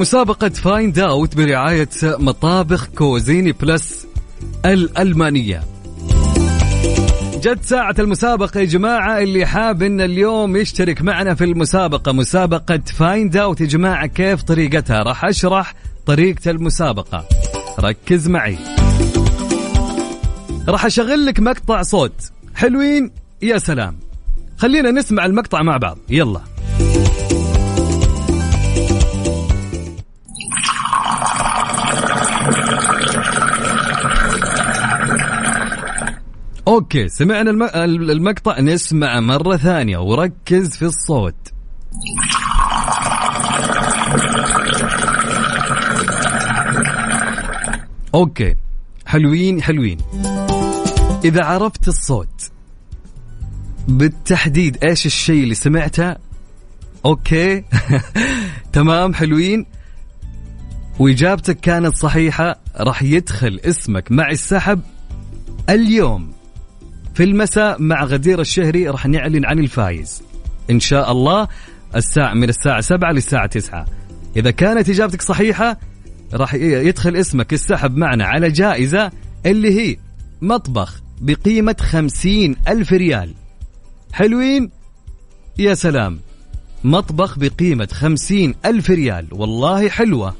[0.00, 4.06] مسابقة Find Out برعاية مطابخ Cuisine Plus
[4.64, 5.64] الألمانية.
[7.34, 13.36] جت ساعة المسابقة يا جماعة اللي حاب إن اليوم يشترك معنا في المسابقة مسابقة Find
[13.36, 15.74] Out يا جماعة كيف طريقتها؟ راح أشرح
[16.06, 17.24] طريقة المسابقة.
[17.80, 18.58] ركز معي.
[20.68, 22.32] راح أشغل لك مقطع صوت.
[22.54, 23.10] حلوين؟
[23.42, 23.98] يا سلام.
[24.58, 25.98] خلينا نسمع المقطع مع بعض.
[26.08, 26.40] يلا.
[36.68, 37.62] okay سمعنا الم...
[38.10, 41.34] المقطع نسمع مرة ثانية وركز في الصوت.
[48.14, 48.56] okay
[49.06, 49.98] حلوين حلوين.
[51.24, 52.50] إذا عرفت الصوت
[53.88, 56.16] بالتحديد إيش الشيء اللي سمعته؟
[57.04, 57.64] okay
[58.72, 59.66] تمام حلوين.
[60.98, 64.80] وإجابتك كانت صحيحة راح يدخل اسمك مع السحب
[65.68, 66.39] اليوم.
[67.14, 70.22] في المساء مع غدير الشهري راح نعلن عن الفايز.
[70.70, 71.48] إن شاء الله
[71.96, 73.86] الساعة من الساعة 7 للساعة 9
[74.36, 75.76] إذا كانت إجابتك صحيحة
[76.34, 79.10] راح يدخل اسمك السحب معنا على جائزة
[79.46, 79.96] اللي هي
[80.40, 83.34] مطبخ بقيمة خمسين ألف ريال.
[84.12, 84.70] حلوين؟
[85.58, 86.20] يا سلام.
[86.84, 89.26] مطبخ بقيمة خمسين ألف ريال.
[89.30, 90.34] والله حلوة.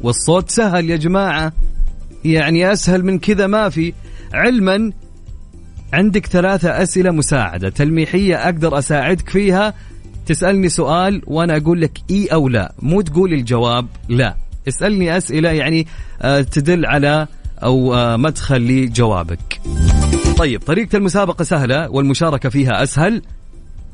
[0.00, 1.52] والصوت سهل يا جماعة.
[2.24, 3.92] يعني أسهل من كذا ما في.
[4.32, 4.92] علما
[5.92, 9.74] عندك ثلاثة أسئلة مساعدة تلميحية أقدر أساعدك فيها.
[10.26, 12.74] تسألني سؤال وأنا أقول لك إي أو لا.
[12.82, 14.36] مو تقول الجواب لا.
[14.68, 15.86] اسألني أسئلة يعني
[16.22, 17.26] آه، تدل على
[17.62, 19.60] أو آه، مدخل لجوابك
[20.38, 23.22] طيب طريقة المسابقة سهلة والمشاركة فيها أسهل.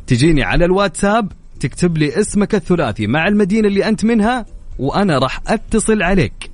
[0.07, 4.47] تجيني على الواتساب تكتب لي اسمك الثلاثي مع المدينة اللي أنت منها
[4.79, 6.51] وأنا راح أتصل عليك.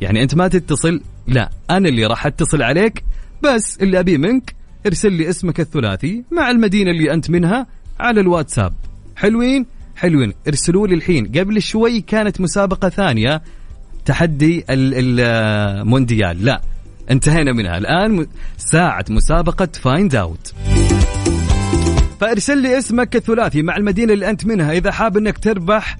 [0.00, 3.04] يعني أنت ما تتصل لا أنا اللي راح أتصل عليك
[3.42, 7.66] بس اللي أبيه منك ارسل لي اسمك الثلاثي مع المدينة اللي أنت منها
[8.00, 8.74] على الواتساب.
[9.16, 10.32] حلوين؟ حلوين.
[10.48, 11.26] ارسلوا لي الحين.
[11.26, 13.42] قبل شوي كانت مسابقة ثانية
[14.04, 16.60] تحدي المونديال لا
[17.10, 17.78] انتهينا منها.
[17.78, 20.54] الآن ساعة مسابقة Find Out
[22.20, 24.72] فارسل لي اسمك الثلاثي مع المدينة اللي أنت منها.
[24.72, 25.98] إذا حاب أنك تربح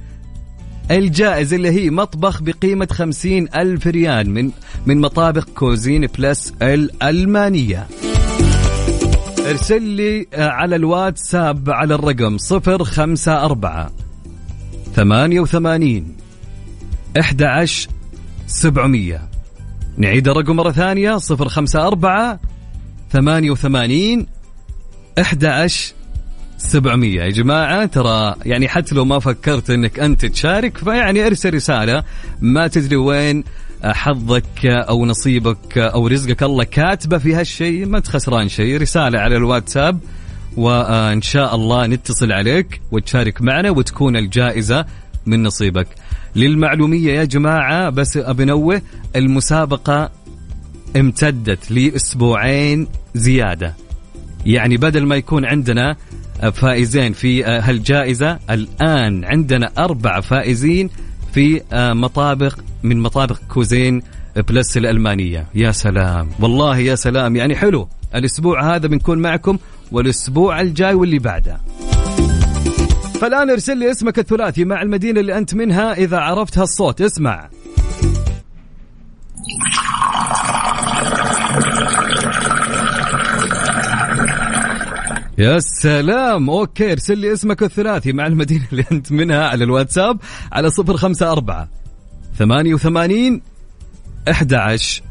[0.91, 4.51] الجائزة اللي هي مطبخ بقيمة خمسين ألف ريال من
[4.87, 7.87] من مطابخ Cuisine Plus الألمانية.
[9.51, 13.91] ارسل لي آه، على الواتساب على الرقم صفر خمسة أربعة
[14.95, 16.17] ثمانية وثمانين
[17.21, 17.89] إحدى عشر
[18.47, 19.29] سبعمية.
[19.97, 22.41] نعيد الرقم مرة ثانية صفر خمسة أربعة
[23.13, 24.27] ثمانية وثمانين
[25.21, 25.93] إحدى عشر
[26.59, 27.23] سبعمية.
[27.23, 32.05] يا جماعة ترى يعني حتى لو ما فكرت إنك أنت تشارك فيعني ارسل رسالة
[32.41, 33.45] ما تدري وين
[33.85, 38.81] حظك أو نصيبك أو رزقك الله كاتبة في هالشيء ما تخسران شيء.
[38.81, 40.01] رسالة على الواتساب
[40.57, 44.87] وإن شاء الله نتصل عليك وتشارك معنا وتكون الجائزة
[45.27, 45.89] من نصيبك.
[46.37, 48.83] للمعلومية يا جماعة بس أبنوه
[49.17, 50.11] المسابقة
[50.97, 53.75] امتدت لأسبوعين زيادة.
[54.47, 55.97] يعني بدل ما يكون عندنا
[56.53, 60.91] فائزين في هالجائزة الآن عندنا أربع فائزين
[61.33, 64.03] في مطابخ من مطابخ Cuisine
[64.37, 65.47] Plus الألمانية.
[65.55, 66.29] يا سلام.
[66.41, 67.37] والله يا سلام.
[67.37, 67.89] يعني حلو.
[68.15, 69.59] الأسبوع هذا بنكون معكم
[69.93, 71.61] والأسبوع الجاي واللي بعده.
[73.21, 77.49] فالآن ارسل لي اسمك الثلاثي مع المدينة اللي أنت منها إذا عرفت هالصوت اسمع.
[85.39, 86.51] يا سلام.
[86.51, 90.21] okay ارسل لي اسمك الثلاثي مع المدينة اللي أنت منها على الواتساب
[90.53, 91.69] على صفر خمسة أربعة
[92.39, 93.43] ثمانية وثمانين
[94.31, 95.03] أحد عشر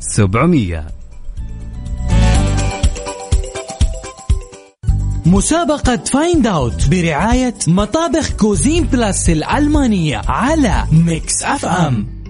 [0.00, 0.86] سبعمية.
[5.26, 12.23] مسابقة Find Out برعاية مطابخ Cuisine Plus الألمانية على Mix FM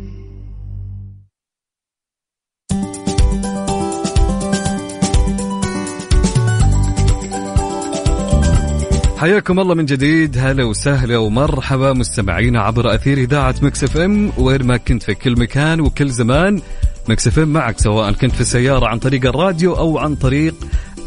[9.19, 14.77] حياكم الله من جديد هلا وسهلا ومرحبا مستمعينا عبر أثير إذاعة Mix FM وين ما
[14.77, 16.61] كنت في كل مكان وكل زمان
[17.09, 20.55] Mix FM معك سواء كنت في السيارة عن طريق الراديو أو عن طريق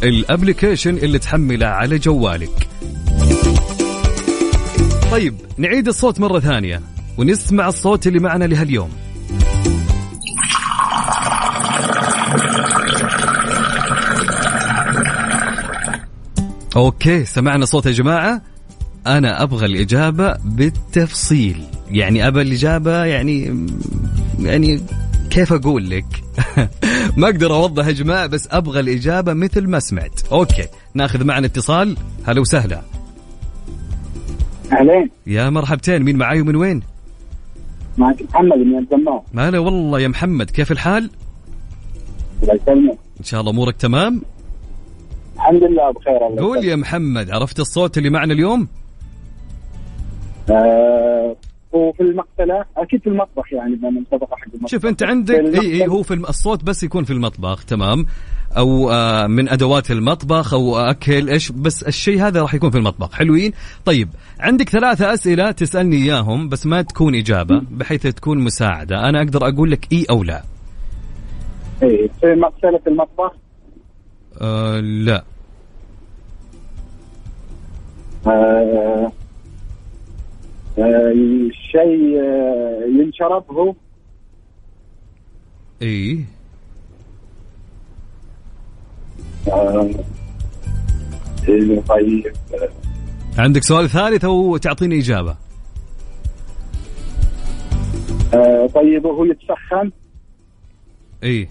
[0.03, 2.67] ال application اللي تحمله على جوالك.
[5.11, 6.81] طيب نعيد الصوت مرة ثانية
[7.17, 8.89] ونسمع الصوت اللي معنا لهاليوم.
[16.77, 18.41] okay سمعنا صوت يا جماعة.
[19.07, 21.63] أنا أبغى الإجابة بالتفصيل.
[21.91, 23.67] يعني أبى الإجابة يعني
[24.39, 24.81] يعني
[25.29, 26.05] كيف أقول لك؟
[27.17, 30.21] ما أقدر أوضح يا جماعة بس أبغى الإجابة مثل ما سمعت.
[30.31, 31.97] okay ناخذ معنا اتصال.
[32.25, 32.81] هلا وسهلا.
[34.73, 35.09] أهلين.
[35.27, 36.81] يا مرحبتين مين معاي ومن وين؟
[37.97, 41.09] معك محمد من الدمام هلا والله يا محمد كيف الحال؟
[42.43, 42.97] الله يسلمك.
[43.19, 44.21] إن شاء الله أمورك تمام.
[45.47, 48.67] الحمد لله بخير الله قول يا محمد عرفت الصوت اللي معنا اليوم؟
[50.49, 51.36] آه
[51.71, 54.69] وفي المقتلة أكيد في المطبخ يعني لما مسابقه حق المطبخ.
[54.71, 58.05] شوف أنت عندك اي اي هو في الصوت بس يكون في المطبخ تمام؟
[58.57, 63.13] أو آه من أدوات المطبخ أو أكل إيش بس الشيء هذا راح يكون في المطبخ.
[63.13, 63.51] حلوين؟
[63.86, 69.10] طيب عندك ثلاثة أسئلة تسألني إياهم بس ما تكون إجابة بحيث تكون مساعدة.
[69.10, 70.43] أنا أقدر أقول لك إي أو لا.
[71.83, 73.33] إيه، في مغسله المطبخ؟
[74.41, 75.23] آه لا.
[78.27, 79.11] آه
[80.79, 81.13] آه
[81.71, 83.73] شيء آه ينشرب هو
[85.81, 86.23] اي
[89.47, 89.89] آه
[91.49, 92.33] إيه، طيب.
[93.37, 95.35] عندك سؤال ثالث أو تعطيني إجابة؟
[98.33, 99.91] آه طيب هو يتسخن؟
[101.23, 101.47] اي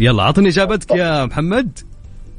[0.00, 1.78] يلا أعطني إجابتك يا محمد.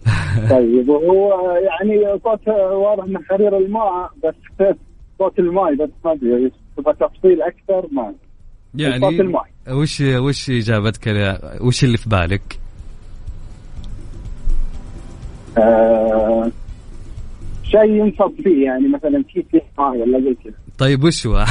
[0.50, 4.76] طيب وهو يعني صوت واضح من حرير الماء بس
[5.20, 9.46] صوت الماء بس ما أدري تبغى تفصيل أكثر؟ ما صوت يعني الماء.
[9.70, 12.60] وش وش إجابتك وش اللي في بالك؟
[15.58, 16.52] آه
[17.64, 20.54] شيء ينصب فيه يعني مثلا كيس فيه ماء ولا زي كذا.
[20.78, 21.46] طيب وش هو؟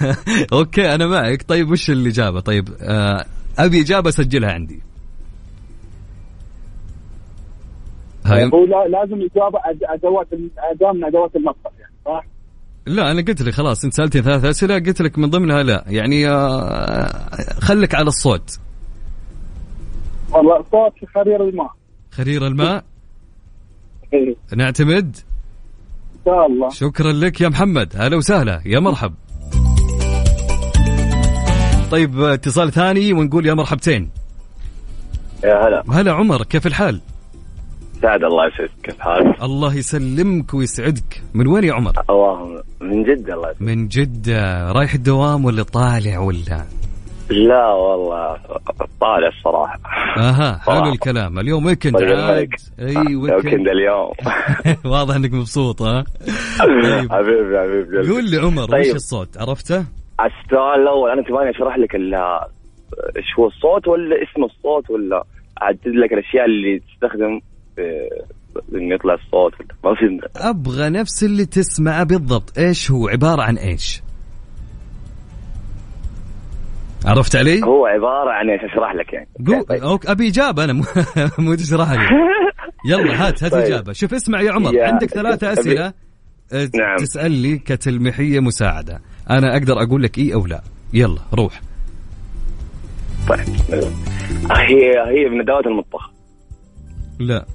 [0.52, 1.42] okay أنا معك.
[1.42, 3.24] طيب وش الإجابة؟ طيب آه
[3.58, 4.80] أبي إجابة اسجلها عندي.
[8.34, 8.44] هاي.
[8.44, 9.58] هو لا- لازم إجابة
[9.94, 10.26] أدوات
[10.58, 12.24] اداه من أدوات المطبخ يعني صح؟
[12.86, 15.84] لا أنا قلت لك خلاص أنت سألتني ثلاث أسئلة قلت لك من ضمنها لا.
[15.86, 17.28] يعني آه
[17.60, 18.58] خليك على الصوت.
[20.32, 21.70] والله صوت في خرير الماء.
[22.10, 22.84] خرير الماء.
[24.12, 25.16] إيه، نعتمد.
[25.16, 26.68] إن شاء الله.
[26.70, 27.92] شكرا لك يا محمد.
[27.96, 28.60] هلا وسهلا.
[28.66, 29.14] يا مرحب.
[31.90, 34.10] طيب آه، اتصال ثاني ونقول يا مرحبتين.
[35.44, 35.82] يا هلا.
[35.92, 37.00] هلا عمر كيف الحال؟
[38.02, 38.70] سعد الله يسعدك.
[38.82, 41.22] كيف حالك؟ الله يسلمك ويسعدك.
[41.34, 43.62] من وين يا عمر؟ الله من جدة الله يسعدك.
[43.62, 44.72] من جدة.
[44.72, 46.64] رايح الدوام ولا طالع ولا؟
[47.30, 48.36] لا والله
[49.00, 49.80] طالع الصراحة.
[50.18, 50.92] أها حلو.
[50.92, 51.38] الكلام.
[51.38, 52.48] اليوم weekend طيب عاد.
[52.80, 54.12] أي weekend weekend اليوم.
[54.92, 56.04] واضح إنك مبسوط ها؟
[56.60, 57.12] طيب.
[57.12, 58.08] حبيبي حبيبي.
[58.10, 58.94] قول لي عمر وش طيب.
[58.94, 59.84] الصوت؟ عرفته؟
[60.20, 62.14] السؤال الأول أنا تبغاني أشرح لك ال-
[63.16, 65.24] إيش هو الصوت ولا اسم الصوت ولا
[65.62, 67.40] أعدد لك الأشياء اللي تستخدم
[67.78, 69.52] انه يطلع الصوت.
[69.84, 72.58] ما في أبغى نفس اللي تسمعه بالضبط.
[72.58, 74.02] إيش هو؟ عبارة عن إيش؟
[77.04, 79.28] عرفت علي؟ هو عبارة عن إيش؟ أشرح لك يعني.
[79.46, 79.82] قول طيب.
[79.82, 80.64] أوك أبي إجابة.
[80.64, 80.72] أنا
[81.38, 82.08] مو- تشرح لي.
[82.88, 83.64] يلا هات هات طيب.
[83.64, 83.92] إجابة.
[83.92, 84.74] شوف اسمع يا عمر.
[84.74, 85.86] يا- عندك ثلاثة أسئلة.
[86.52, 86.96] أه، نعم.
[86.98, 89.00] تسأل لي كتلميحية مساعدة.
[89.30, 90.62] أنا أقدر أقول لك إي أو لا.
[90.92, 91.60] يلا روح.
[93.28, 93.38] طيب.
[94.50, 96.10] هي هي من ادوات المطبخ
[97.18, 97.46] لا.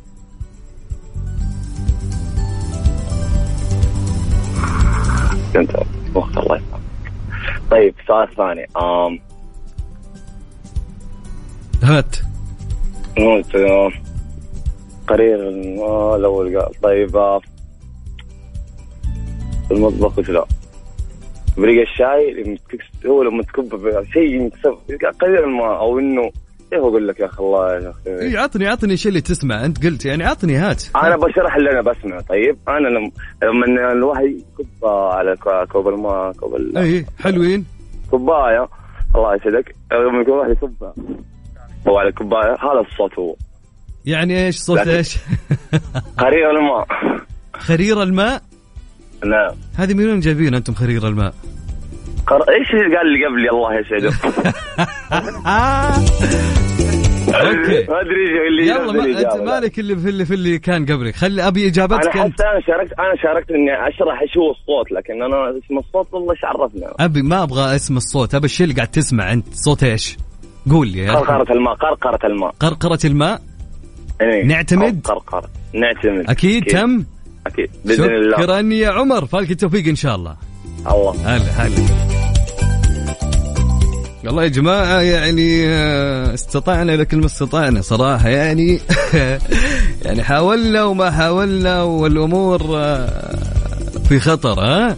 [5.56, 5.72] انت
[6.16, 6.82] مخ الله يسلمك
[7.72, 9.20] طيب سؤال ثاني آم
[11.84, 12.16] هات.
[13.20, 13.92] موت آه،
[15.08, 15.40] قرير.
[15.80, 16.82] آه، الأول قال.
[16.82, 17.42] طيب آه،
[19.72, 20.46] المطبخ وش لا؟
[21.58, 22.58] بريق الشاي
[23.06, 24.52] هو لما تكب شيء
[25.22, 26.32] قليل الماء أو إنه
[26.72, 29.86] كيف أقول لك يا أخي الله يا اي أخي عطني عطني شيء اللي تسمع أنت
[29.86, 30.84] قلت يعني عطني هات.
[30.96, 33.12] أنا بشرح اللي أنا بسمع طيب؟ أنا لما
[33.44, 35.36] لما الواحد يكب على
[35.72, 37.66] كوب الماء كوب ال- اي حلوين.
[38.12, 38.68] كوباية.
[39.16, 39.76] الله يسعدك.
[39.92, 40.74] لما يكون واحد يكب
[41.88, 43.36] هو على الكوبايه هذا الصوت هو.
[44.06, 45.18] يعني إيش صوت إيش؟
[46.18, 46.88] قرير الماء.
[47.54, 48.42] خرير الماء؟
[49.26, 49.56] نعم.
[49.76, 51.34] هذه من وين جايبين أنتم خرير الماء؟
[52.28, 52.42] قر...
[52.50, 54.12] إيش اللي قال لي قبلي الله يسعده
[57.32, 57.86] أوكي.
[57.92, 59.42] ما أدري اللي يلا ما أنت.
[59.42, 61.16] مالك اللي في اللي في اللي كان قبلك.
[61.16, 62.34] خلي أبي أنا اجابتك أنت.
[62.34, 66.32] حتى أنا شاركت أنا شاركت إني أشرح إيش هو الصوت لكن أنا اسم الصوت والله
[66.32, 68.36] إيش عرفنا أبي ما أبغى اسم الصوت.
[68.36, 69.34] أبي الشيء اللي قاعد تسمع.
[69.34, 70.18] أنت صوت إيش؟
[70.72, 71.10] قول لي.
[71.10, 72.56] قرقرة الماء قرقرة الماء.
[72.60, 73.42] قرقرة الماء؟
[74.22, 74.46] إيه.
[74.46, 75.50] نعتمد؟ قرقرة.
[75.74, 76.30] نعتمد.
[76.30, 76.64] أكيد.
[76.64, 77.04] تم؟
[77.48, 77.70] أكيد.
[77.86, 78.38] بإذن الله.
[78.38, 79.26] شكرا يا عمر.
[79.26, 80.51] فالك التوفيق إن شاء الله.
[80.88, 81.16] الله.
[81.26, 81.86] هلا هلا.
[84.26, 88.80] والله يا جماعة يعني آه، استطعنا لكن ما استطعنا صراحة يعني.
[90.06, 93.38] يعني حاولنا وما حاولنا والأمور آه،
[94.10, 94.98] في خطر ها؟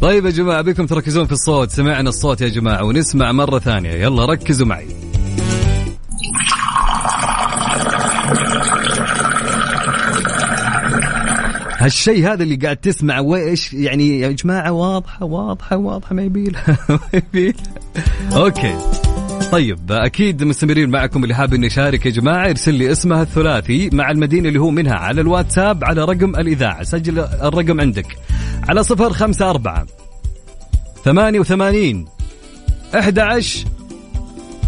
[0.00, 3.90] طيب يا جماعة بكم تركزون في الصوت؟ سمعنا الصوت يا جماعة ونسمع مرة ثانية.
[3.90, 4.86] يلا ركزوا معي.
[11.80, 16.98] هالشيء هذا اللي قاعد تسمع وإيش يعني يا جماعة واضحة واضحة واضحة ما يبيلها ما
[17.12, 17.74] يبيلها
[18.36, 18.74] okay.
[19.52, 24.10] طيب أكيد مستمرين معكم اللي حاب إنه يشارك يا جماعة يرسل لي اسمه الثلاثي مع
[24.10, 26.82] المدينة اللي هو منها على الواتساب على رقم الإذاعة.
[26.82, 28.16] سجل الرقم عندك.
[28.68, 29.86] على صفر خمسة أربعة
[31.04, 32.06] ثمانية وثمانين
[32.94, 33.64] أحد عشر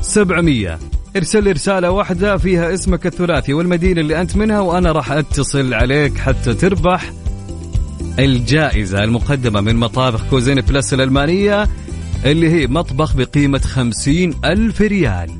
[0.02, 0.89] سبعمية.
[1.16, 6.18] ارسل لي رسالة واحدة فيها اسمك الثلاثي والمدينة اللي أنت منها وأنا راح أتصل عليك
[6.18, 7.12] حتى تربح
[8.18, 11.68] الجائزة المقدمة من مطابخ Cuisine Plus الألمانية
[12.24, 15.39] اللي هي مطبخ بقيمة خمسين ألف ريال.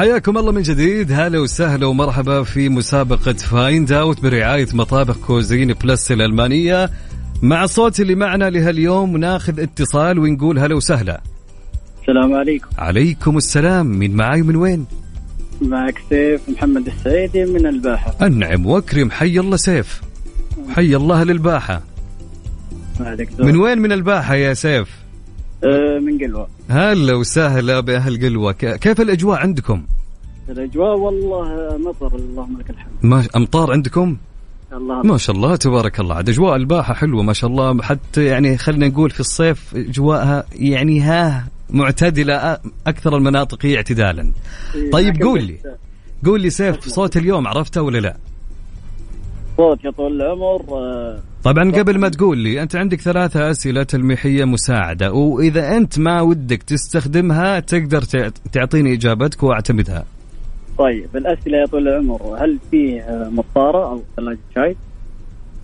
[0.00, 1.12] حياكم الله من جديد.
[1.12, 6.90] هلا وسهلا ومرحبا في مسابقة Find Out برعاية مطابخ Cuisine Plus الألمانية.
[7.42, 11.20] مع الصوت اللي معنا لهاليوم ناخذ اتصال ونقول هلا وسهلا.
[12.00, 12.68] السلام عليكم.
[12.78, 13.86] عليكم السلام.
[13.86, 14.86] من معاي من وين؟
[15.62, 18.14] معك سيف محمد السعيدي من الباحة.
[18.22, 20.00] أنعم وأكرم حي الله سيف.
[20.68, 21.82] حي الله للباحة.
[23.38, 24.99] من وين من الباحة يا سيف؟
[25.64, 26.48] آه من قلوة.
[26.70, 28.52] هلا وسهلا بأهل قلوة.
[28.52, 29.82] كيف الأجواء عندكم؟
[30.48, 32.92] الأجواء والله مطر اللهم لك الحمد.
[33.02, 34.16] ما أمطار عندكم؟
[34.72, 35.02] الله.
[35.02, 36.14] ما شاء الله تبارك الله.
[36.14, 37.82] عاد أجواء الباحة حلوة ما شاء الله.
[37.82, 44.32] حتى يعني خلينا نقول في الصيف أجواءها يعني ها معتدلة أ- أكثر المناطق هي اعتدالا.
[44.92, 45.56] طيب لكن قول لي.
[46.24, 48.16] قول لي سيف صوت اليوم عرفته ولا لا؟
[49.60, 50.62] صوت يا طول العمر.
[51.44, 56.62] طبعا قبل ما تقول لي أنت عندك ثلاثة أسئلة تلميحية مساعدة وإذا أنت ما ودك
[56.62, 60.04] تستخدمها تقدر تعط- تعطيني إجابتك وأعتمدها.
[60.78, 64.76] طيب الأسئلة يا طول العمر هل فيه آه، مطارة أو ثلاجة شاي؟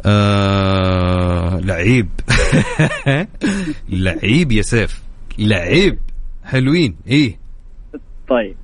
[0.07, 1.61] آه...
[1.61, 2.09] لعيب.
[3.89, 5.03] لعيب يا سيف.
[5.39, 5.99] لعيب.
[6.45, 6.97] حلوين.
[7.09, 7.39] إيه.
[8.29, 8.57] طيب.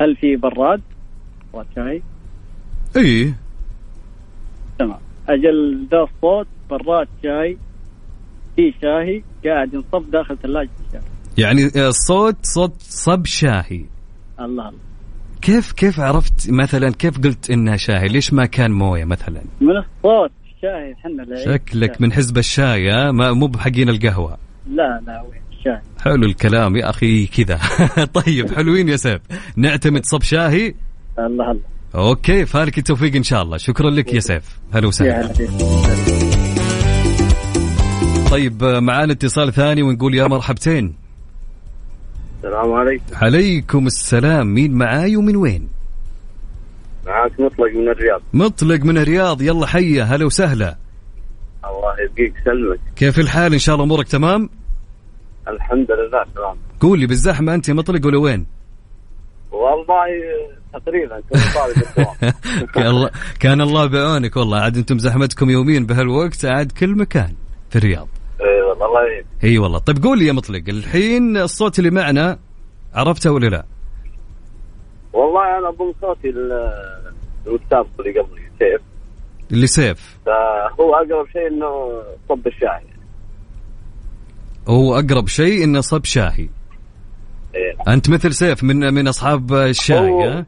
[0.00, 0.80] هل في براد؟
[1.54, 2.02] براد شاي؟
[2.96, 3.34] إيه.
[5.28, 7.58] أجل ذا الصوت براد شاي
[8.56, 11.00] في شاهي قاعد ينصب داخل ثلاجة الشاي.
[11.38, 13.84] يعني آه، الصوت صوت صب شاهي.
[14.40, 14.78] الله الله.
[15.42, 20.30] كيف كيف عرفت مثلا كيف قلت انها شاهي؟ ليش ما كان موية مثلا؟ من الصوت
[20.56, 24.38] الشاي إحنا شكلك من حزب الشاي ها؟ ما مو بحقين القهوة.
[24.70, 27.58] لا لا وين الشاي حلو الكلام يا أخي كذا.
[28.24, 29.20] طيب حلوين يا سيف.
[29.56, 30.74] نعتمد صب شاهي؟
[31.18, 31.77] الله الله.
[31.94, 33.56] okay فالك التوفيق إن شاء الله.
[33.56, 34.58] شكرا لك يا سيف.
[34.72, 35.20] هلا يا وسهلا.
[35.20, 35.50] هلا فيك.
[38.30, 40.94] طيب معانا اتصال ثاني ونقول يا مرحبتين.
[42.38, 43.04] السلام عليكم.
[43.12, 44.54] عليكم السلام.
[44.54, 45.68] مين معاي ومن وين؟
[47.06, 48.22] معاك مطلق من الرياض.
[48.32, 49.42] مطلق من الرياض.
[49.42, 50.04] يلا حيا.
[50.04, 50.76] هلا وسهلا.
[51.64, 52.80] الله يبقيك سلمك.
[52.96, 54.50] كيف الحال؟ إن شاء الله أمورك تمام؟
[55.48, 56.56] الحمد لله تمام.
[56.80, 58.46] قول لي بالزحمة أنت مطلق ولا وين؟
[59.58, 60.06] والله
[60.72, 62.32] تقريبا كنت طالب الدوام
[62.74, 64.58] كان الله- كان الله بعونك والله.
[64.60, 67.34] عاد أنتم زحمتكم يوميا بهالوقت عاد كل مكان
[67.70, 68.08] في الرياض.
[68.40, 69.24] إيه والله الله يعين.
[69.44, 69.78] إي والله.
[69.78, 72.38] طيب قول لي يا مطلق الحين الصوت اللي معنا
[72.94, 73.64] عرفته ولا لا؟
[75.12, 77.02] والله أنا اضم صوتي ال-
[77.46, 78.80] المتسابق اللي قبلي سيف.
[79.52, 80.16] اللي سيف.
[80.26, 82.80] فهو أقرب شيء إنه صب الشاي
[84.68, 86.48] هو أقرب شيء إنه صب شاهي.
[87.88, 90.46] أنت مثل سيف من من أصحاب الشاي ها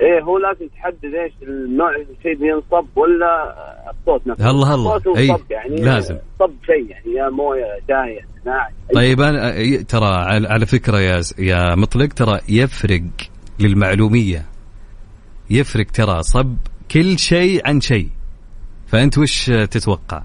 [0.00, 3.54] إيه هو لازم تحدد إيش النوع الشيء اللي ينصب ولا
[3.90, 4.96] الصوت نفسه هلا هلا.
[4.96, 6.18] الصوت ينصب يعني لازم.
[6.38, 11.74] صب شيء يعني يا موية شاي أي طيب أنا ترى على على فكرة يا يا
[11.74, 13.02] مطلق ترى يفرق
[13.60, 14.44] للمعلومية
[15.50, 16.56] يفرق ترى صب
[16.90, 18.08] كل شيء عن شيء
[18.86, 20.22] فأنت وش تتوقع؟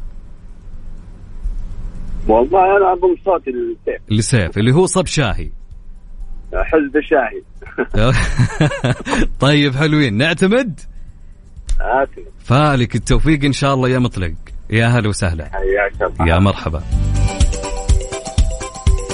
[2.28, 4.02] والله أنا اضم صوتي السيف.
[4.10, 5.50] لسيف اللي هو صب شاهي.
[6.54, 7.42] حزب الشاهي
[9.40, 10.18] طيب حلوين.
[10.18, 10.80] نعتمد؟
[11.82, 14.34] آتي فالك التوفيق إن شاء الله يا مطلق.
[14.70, 15.50] يا هلا وسهلا.
[16.28, 16.84] يا مرحبا.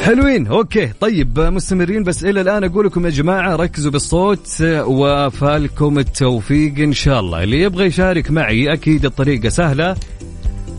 [0.01, 0.87] حلوين okay.
[0.87, 7.19] طيب مستمرين بس إلى الآن أقول لكم يا جماعة ركزوا بالصوت وفالكم التوفيق إن شاء
[7.19, 7.43] الله.
[7.43, 9.95] اللي يبغى يشارك معي أكيد الطريقة سهلة.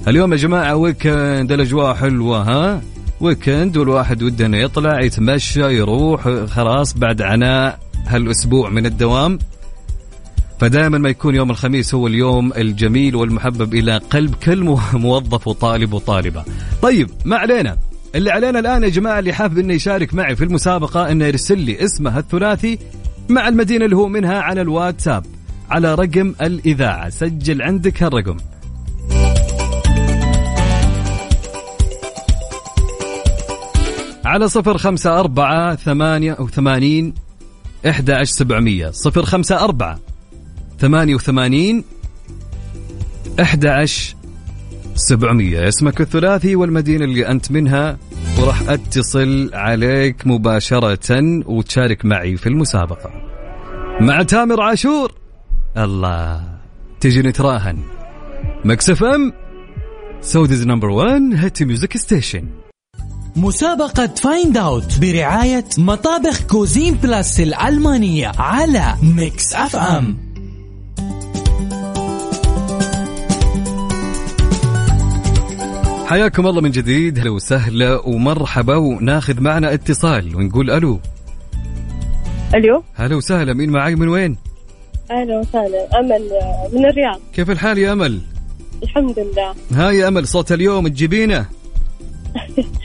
[0.09, 2.83] اليوم يا جماعة weekend الأجواء حلوة ها؟
[3.21, 9.39] weekend والواحد وده إنه يطلع يتمشى يروح خلاص بعد عناء هالأسبوع من الدوام.
[10.61, 15.93] فدائما ما يكون يوم الخميس هو اليوم الجميل والمحبب إلى قلب كل مو- موظف وطالب
[15.93, 16.45] وطالبة.
[16.83, 17.77] طيب ما علينا؟
[18.15, 21.85] اللي علينا الآن يا جماعة اللي حابب إنه يشارك معي في المسابقة إنه يرسل لي
[21.85, 22.79] اسمه الثلاثي
[23.29, 25.25] مع المدينة اللي هو منها على الواتساب
[25.71, 27.09] على رقم الإذاعة.
[27.09, 28.37] سجل عندك هالرقم.
[34.31, 37.15] على صفر خمسة أربعة ثمانية أو ثمانين
[37.89, 38.91] إحدى عشر سبعمية.
[38.91, 39.99] صفر خمسة أربعة
[40.79, 41.85] ثمانية وثمانين
[43.41, 44.15] أحد عشر
[44.95, 45.69] سبعمية.
[45.69, 47.99] اسمك الثلاثي والمدينة اللي أنت منها.
[48.39, 50.99] وراح أتصل عليك مباشرة
[51.47, 53.11] وتشارك معي في المسابقة.
[54.01, 55.13] مع تامر عاشور.
[55.77, 56.43] الله.
[57.01, 57.79] تجي نتراهن.
[58.65, 59.33] Mix FM.
[60.21, 62.60] Saudi's number 1 hit music station
[63.37, 70.31] مسابقة Find Out برعاية مطابخ Cuisine Plus الألمانية على Mix FM
[76.07, 81.01] حياكم الله من جديد هلا وسهلا ومرحبا وناخذ معنا اتصال ونقول ألو
[82.55, 84.37] ألو هلا وسهلا مين معاي من وين؟
[85.11, 88.21] أهلا وسهلا أمل آه، من الرياض كيف الحال يا أمل؟
[88.83, 91.47] الحمد لله ها يا أمل صوت اليوم تجيبينه؟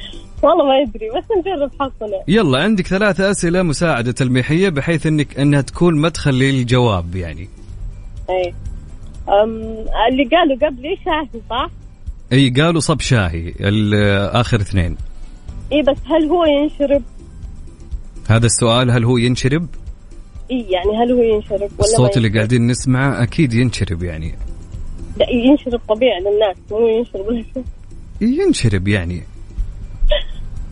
[0.46, 5.62] والله ما ادري بس نجرب حظنا يلا عندك ثلاثة أسئلة مساعدة تلميحية بحيث إنك إنها
[5.62, 7.50] تكون مدخل للجواب يعني.
[8.30, 8.54] اي
[9.44, 9.52] أم
[10.12, 11.70] اللي قالوا قبلي شاهي صح؟
[12.34, 13.94] إي قالوا صب شاهي ال-
[14.36, 14.98] آخر اثنين.
[15.72, 17.02] اي بس هل هو ينشرب؟
[18.30, 19.68] هذا السؤال هل هو ينشرب؟
[20.52, 24.36] إي يعني هل هو ينشرب ولا الصوت اللي؟ قاعدين نسمعه أكيد ينشرب يعني.
[25.18, 27.46] لا ينشرب طبيعي للناس مو ينشرب.
[28.42, 29.24] ينشرب يعني.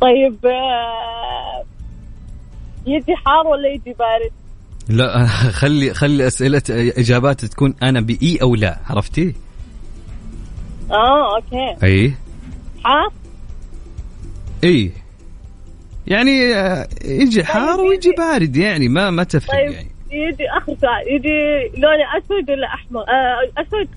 [0.04, 1.64] طيب آه،
[2.86, 4.32] يجي حار ولا يجي بارد؟
[4.89, 5.28] لا
[5.62, 9.36] خلي خلي أسئلة إجابات تكون أنا بإي أو لا عرفتي؟
[10.91, 12.14] آه okay أي
[12.84, 13.12] حار
[14.64, 14.91] إي
[16.08, 21.16] يعني آه، يجي حار ويجي بارد يعني ما ما تفرق طيب يعني يجي اخر سؤال
[21.16, 23.88] يجي لونه أسود ولا أحمر؟ آه أسود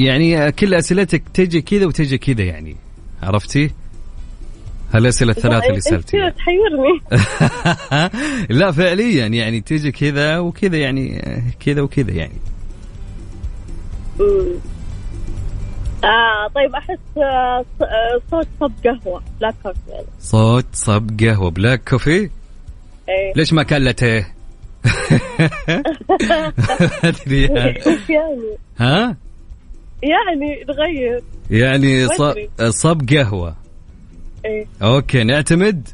[0.00, 2.76] يعني آه، كل أسئلتك تجي كذا وتجي كذا يعني
[3.22, 3.70] عرفتي؟
[4.92, 7.00] هالاسئله الثلاثة اللي سألتيها تحيرني
[8.60, 12.38] لا فعليا يعني تجي كذا وكذا يعني آه، كذا وكذا يعني
[14.20, 14.54] مم.
[16.04, 17.64] آه طيب أحس آه
[18.30, 22.30] صوت صب قهوة لا coffee يعني صوت صب قهوة black coffee
[23.08, 24.34] إيه ليش ما كان لاتيه؟
[27.04, 27.78] أدري يعني.
[28.08, 29.16] يعني؟ ها؟
[30.02, 31.22] يعني نغير.
[31.50, 32.08] يعني.
[32.70, 33.56] صب قهوة.
[34.44, 34.66] إيه.
[34.82, 35.88] أوكي نعتمد؟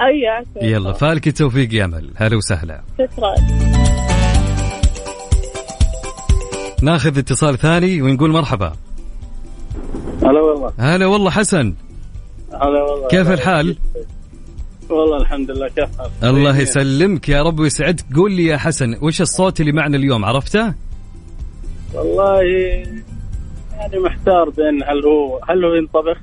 [0.00, 2.10] أي يلا فالك التوفيق يا أمل.
[2.16, 2.80] هلا وسهلا.
[2.98, 3.34] شكرا.
[6.82, 8.72] ناخذ اتصال ثاني ونقول مرحبا.
[10.22, 10.72] هلا والله.
[10.78, 11.74] هلا والله حسن.
[12.52, 13.08] هلا والله.
[13.08, 13.76] كيف الحال؟
[14.90, 18.04] والله الحمد لله كيف حالك؟ الله يسلمك يا رب ويسعدك.
[18.14, 20.74] قول لي يا حسن وش الصوت اللي معنا اليوم؟ عرفته؟
[21.94, 22.42] والله
[23.72, 26.18] يعني محتار بين هل هو هل هو ينطبخ؟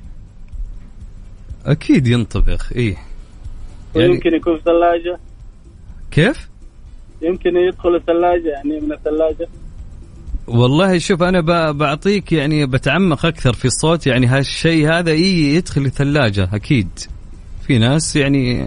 [1.66, 2.96] أكيد ينطبخ إيه.
[3.96, 5.18] يعني ويمكن يكون في ثلاجة.
[6.10, 6.48] كيف؟
[7.22, 9.48] يمكن يدخل الثلاجة يعني من الثلاجة.
[10.48, 11.40] والله شوف أنا
[11.72, 16.88] بعطيك يعني بتعمق أكثر في الصوت يعني هالشيء هذا إي يدخل الثلاجة أكيد.
[17.66, 18.66] في ناس يعني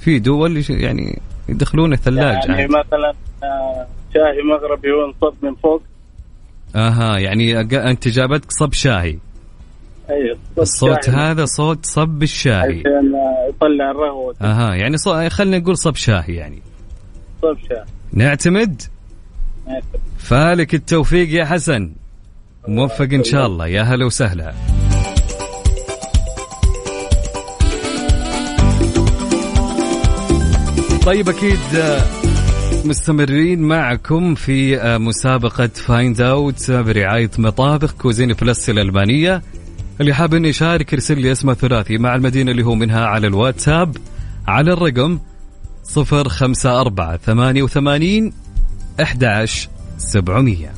[0.00, 2.74] في دول يعني يدخلون الثلاجة يعني عادي.
[2.74, 5.82] مثلا آه، شاهي مغربي هو انصب من فوق.
[6.78, 9.18] آها يعني أنت جابتك صب شاهي.
[10.10, 11.16] أيوه الصوت شاهي.
[11.16, 12.80] هذا صوت صب الشاهي.
[12.80, 13.12] عشان
[13.48, 14.34] يطلع الرهوة.
[14.42, 15.28] آها يعني صو...
[15.28, 16.62] خلينا نقول صب شاهي يعني.
[17.42, 17.84] صب شاهي.
[18.12, 18.82] نعتمد؟
[20.18, 21.92] فالك التوفيق يا حسن.
[22.68, 23.66] موفق إن شاء الله.
[23.66, 24.54] يا هلا وسهلا.
[31.06, 32.17] طيب أكيد آه،
[32.84, 39.42] مستمرين معكم في آه، مسابقة Find Out برعاية مطابخ Cuisine Plus الألمانية.
[40.00, 43.96] اللي حاب إنه يشارك يرسل لي اسمه ثلاثي مع المدينة اللي هو منها على الواتساب
[44.46, 45.18] على الرقم
[45.96, 48.32] 054 88
[49.00, 49.68] 11
[49.98, 50.77] 700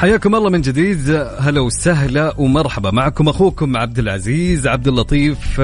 [0.00, 1.10] حياكم الله من جديد.
[1.38, 2.90] هلا وسهلا ومرحبا.
[2.90, 5.60] معكم أخوكم عبد العزيز عبد اللطيف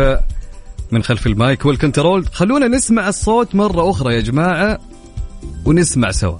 [0.90, 2.26] من خلف المايك والكنترول.
[2.26, 4.80] خلونا نسمع الصوت مرة أخرى يا جماعة
[5.64, 6.38] ونسمع سوا.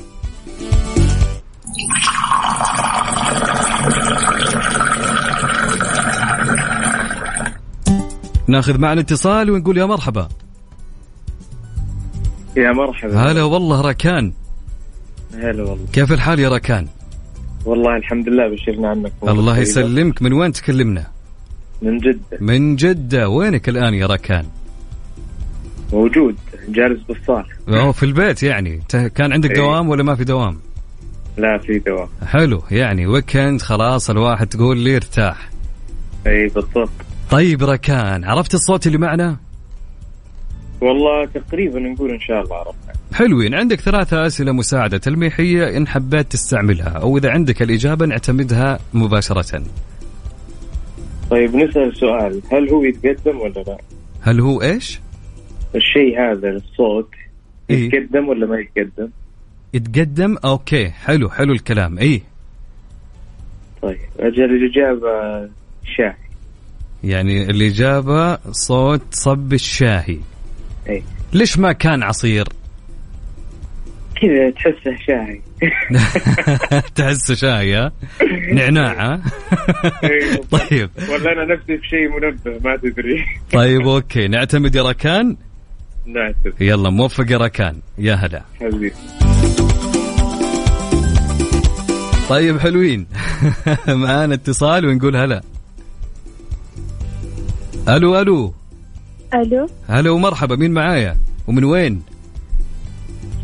[8.48, 10.28] ناخذ معنا اتصال ونقول يا مرحبا.
[12.56, 13.32] يا مرحبا.
[13.32, 14.32] هلا والله ركان
[15.34, 15.86] هلا والله.
[15.92, 16.88] كيف الحال يا ركان
[17.66, 19.12] والله الحمد لله بشرنا عنك.
[19.22, 20.22] الله يسلمك.
[20.22, 21.06] من وين تكلمنا؟
[21.82, 22.38] من جدة.
[22.40, 23.28] من جدة.
[23.28, 24.44] وينك الآن يا ركان؟
[25.92, 26.36] موجود
[26.68, 28.82] جالس بالصالة أوه في البيت يعني.
[29.14, 29.56] كان عندك إيه.
[29.56, 30.58] دوام ولا ما في دوام؟
[31.38, 32.08] لا في دوام.
[32.26, 35.50] حلو يعني ويكند خلاص الواحد تقول لي ارتاح.
[36.26, 36.90] اي بالضبط.
[37.30, 39.36] طيب ركان عرفت الصوت اللي معنا؟
[40.80, 43.54] والله تقريبا نقول إن شاء الله عرفنا حلوين.
[43.54, 49.62] عندك ثلاثة أسئلة مساعدة تلميحية إن حبيت تستعملها أو إذا عندك الإجابة نعتمدها مباشرة.
[51.30, 52.42] طيب نسأل سؤال.
[52.52, 53.78] هل هو يتقدم ولا لا؟
[54.20, 55.00] هل هو إيش؟
[55.74, 57.10] الشيء هذا الصوت
[57.70, 59.08] إيه؟ يتقدم ولا ما يتقدم؟
[59.74, 60.90] يتقدم؟ أوكي.
[60.90, 61.98] حلو حلو الكلام.
[61.98, 62.22] إيه.
[63.82, 65.48] طيب أجل الإجابة
[65.96, 66.14] شاهي.
[67.04, 70.18] يعني الإجابة صوت صب الشاهي.
[70.88, 72.44] اي ليش ما كان عصير؟
[74.22, 75.40] كذا تحسه شاهي
[76.94, 77.92] تحسه شاي ها؟
[78.52, 79.20] نعناع ها؟
[80.04, 80.90] إيه، طيب.
[81.10, 83.24] ولا أنا نفسي في شيء منبه ما تدري.
[83.52, 84.28] طيب أوكي.
[84.28, 85.36] نعتمد يا ركان
[86.06, 88.42] نعتب يلا موفق يا ركان يا هلا.
[88.60, 88.92] حبيبي.
[92.28, 93.06] طيب حلوين.
[93.88, 95.40] معانا اتصال ونقول هلا.
[97.88, 98.54] ألو ألو.
[99.34, 99.66] ألو.
[99.88, 101.16] هلا ومرحبا مين معايا؟
[101.46, 102.02] ومن وين؟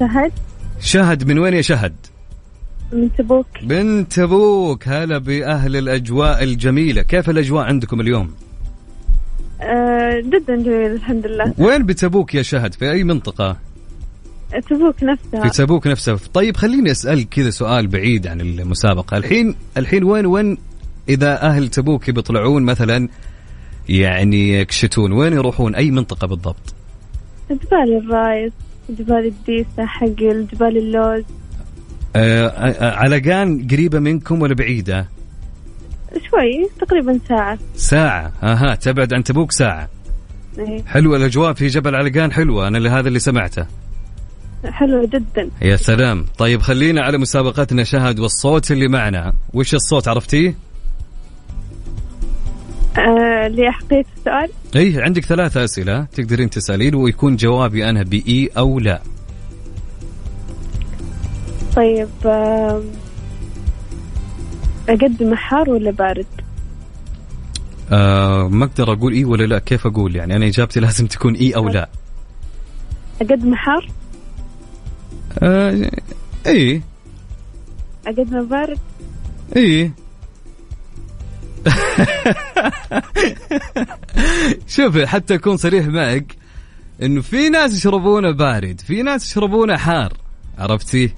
[0.01, 0.33] شهد.
[0.81, 1.95] شهد من وين يا شهد؟
[2.93, 3.47] من تبوك.
[3.63, 7.03] بنت أبوك هلا بأهل الأجواء الجميلة.
[7.03, 8.31] كيف الأجواء عندكم اليوم؟
[9.61, 11.55] آه جدا جميل الحمد لله.
[11.59, 13.57] وين بتبوك يا شهد؟ في أي منطقة؟
[14.71, 15.43] تبوك نفسها.
[15.43, 16.19] في تبوك نفسها.
[16.35, 19.17] طيب خليني اسالك كذا سؤال بعيد عن المسابقة.
[19.17, 20.59] الحين الحين وين وين
[21.09, 23.09] إذا أهل تبوك بيطلعون مثلا
[23.89, 25.13] يعني يكشتون.
[25.13, 26.75] وين يروحون؟ أي منطقة بالضبط؟
[27.51, 28.53] جبال الرايس
[28.91, 31.25] جبال الديسة حقل جبال اللوز.
[32.17, 35.09] آه آه، علقان قريبة منكم ولا بعيدة؟
[36.13, 37.59] شوي تقريبا ساعة.
[37.75, 38.33] ساعة.
[38.43, 39.89] أها تبعد عن تبوك ساعة.
[40.59, 40.83] إيه.
[40.85, 42.69] حلوة الأجواء في جبل علقان حلوة.
[42.69, 43.67] أنا اللي هذا اللي سمعته.
[44.65, 45.51] حلوة جدا.
[45.63, 46.25] يا سلام.
[46.39, 49.33] طيب خلينا على مسابقتنا شهد والصوت اللي معنا.
[49.55, 50.55] وش الصوت؟ عرفتيه؟
[52.99, 59.03] آه لأحقية السؤال اي عندك ثلاثة أسئلة تقدرين تسألين ويكون جوابي أنا بإي أو لا
[61.77, 62.83] طيب آه
[64.89, 66.27] أقدم حار ولا بارد؟
[67.93, 71.57] آه ما أقدر أقول إي ولا لا كيف أقول يعني أنا إجابتي لازم تكون إي
[71.57, 71.89] أو لا
[73.21, 73.89] أقدم حار؟
[75.43, 75.91] آه
[76.47, 76.83] إي
[78.07, 78.79] أقدم بارد؟
[79.57, 79.91] إي
[84.69, 86.37] شوف حتى أكون صريح معك
[87.03, 90.13] إنه في ناس يشربونه بارد في ناس يشربونه حار
[90.59, 91.13] عرفتي؟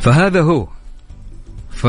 [0.00, 0.68] فهذا هو.
[1.70, 1.86] ف...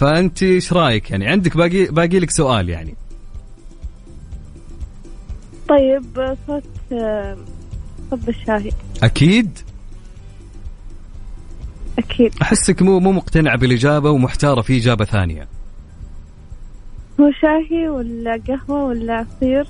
[0.00, 2.94] فأنت إيش رأيك؟ يعني عندك باقي باقي لك سؤال يعني.
[5.68, 6.64] طيب صوت
[8.10, 8.70] صب الشاهي.
[9.02, 9.58] أكيد؟
[11.98, 12.34] أكيد.
[12.42, 15.48] أحسك مو مو مقتنعة بالإجابة ومحتارة في إجابة ثانية.
[17.20, 19.66] هو شاهي ولا قهوة ولا عصير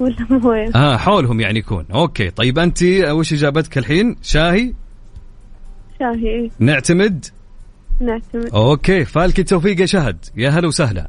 [0.00, 1.84] ولا موية؟ آه حولهم يعني يكون.
[1.94, 4.74] أوكي طيب أنت وش إجابتك الحين؟ شاهي؟
[5.98, 6.50] شاهي.
[6.58, 7.26] نعتمد؟
[8.00, 8.54] نعتمد.
[8.54, 10.16] أوكي فالك التوفيق يا شهد.
[10.36, 11.08] يا هلا وسهلا.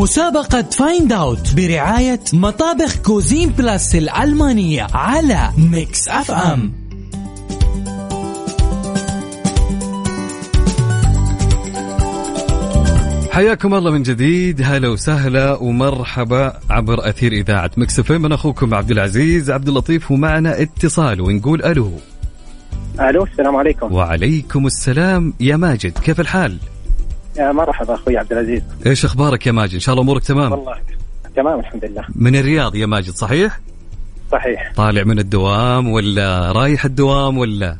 [0.00, 6.72] مسابقة Find Out برعاية مطابخ Cuisine Plus الألمانية على Mix FM
[13.30, 18.24] حياكم الله من جديد هلا وسهلا ومرحبا عبر أثير إذاعة Mix FM.
[18.24, 21.92] أنا أخوكم عبد العزيز عبد اللطيف ومعنا اتصال ونقول ألو
[23.00, 26.58] ألو السلام عليكم وعليكم السلام يا ماجد كيف الحال؟
[27.36, 28.62] يا مرحبا أخوي عبد العزيز.
[28.86, 30.52] إيش أخبارك يا ماجد؟ إن شاء الله أمورك تمام.
[30.52, 30.74] والله
[31.36, 32.04] تمام الحمد لله.
[32.14, 33.60] من الرياض يا ماجد صحيح؟
[34.32, 34.72] صحيح.
[34.76, 37.76] طالع من الدوام ولا رايح الدوام ولا؟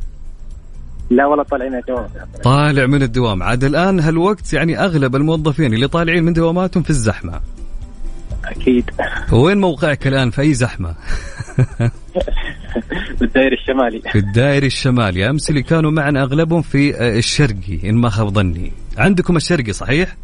[1.10, 2.06] لا والله طالعين الدوام.
[2.44, 3.42] طالع من الدوام.
[3.42, 7.40] عاد الآن هالوقت يعني أغلب الموظفين اللي طالعين من دواماتهم في الزحمة.
[8.44, 8.90] أكيد.
[9.32, 10.94] وين موقعك الآن في أي زحمة؟
[13.20, 14.00] بالدائري الشمالي.
[14.12, 15.30] في الدائري الشمالي.
[15.30, 18.72] أمس اللي كانوا معنا أغلبهم في الشرقي إن ما خاب ظني.
[19.00, 20.16] عندكم الشرقي صحيح؟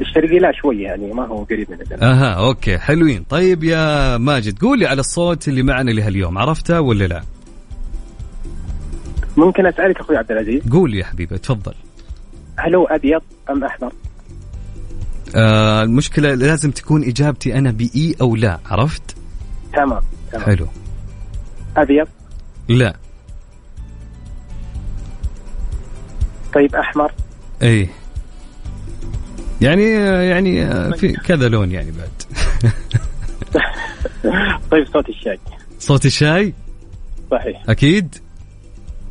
[0.00, 2.02] الشرقي لا شوي يعني ما هو قريب من الجنة.
[2.02, 7.04] أها أوكي حلوين طيب يا ماجد قول لي على الصوت اللي معنا لهاليوم عرفته ولا
[7.04, 7.22] لا؟
[9.36, 11.74] ممكن أسألك أخوي عبد العزيز قول يا حبيبي تفضل
[12.56, 13.20] هل هو أبيض
[13.50, 13.92] أم أحمر؟
[15.36, 19.16] آه المشكلة لازم تكون إجابتي أنا بإي أو لا عرفت؟
[19.72, 20.00] تمام
[20.32, 20.66] تمام حلو
[21.76, 22.06] أبيض
[22.68, 22.96] لا
[26.58, 27.12] طيب أحمر.
[27.62, 27.88] إي.
[29.60, 29.92] يعني
[30.28, 32.10] يعني في كذا لون يعني بعد.
[34.70, 35.38] طيب صوت الشاي.
[35.78, 36.54] صوت الشاي؟
[37.30, 37.62] صحيح.
[37.68, 38.14] أكيد؟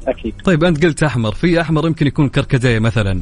[0.08, 0.34] أكيد.
[0.43, 3.22] طيب أنت قلت أحمر في أحمر يمكن يكون كركديه مثلا.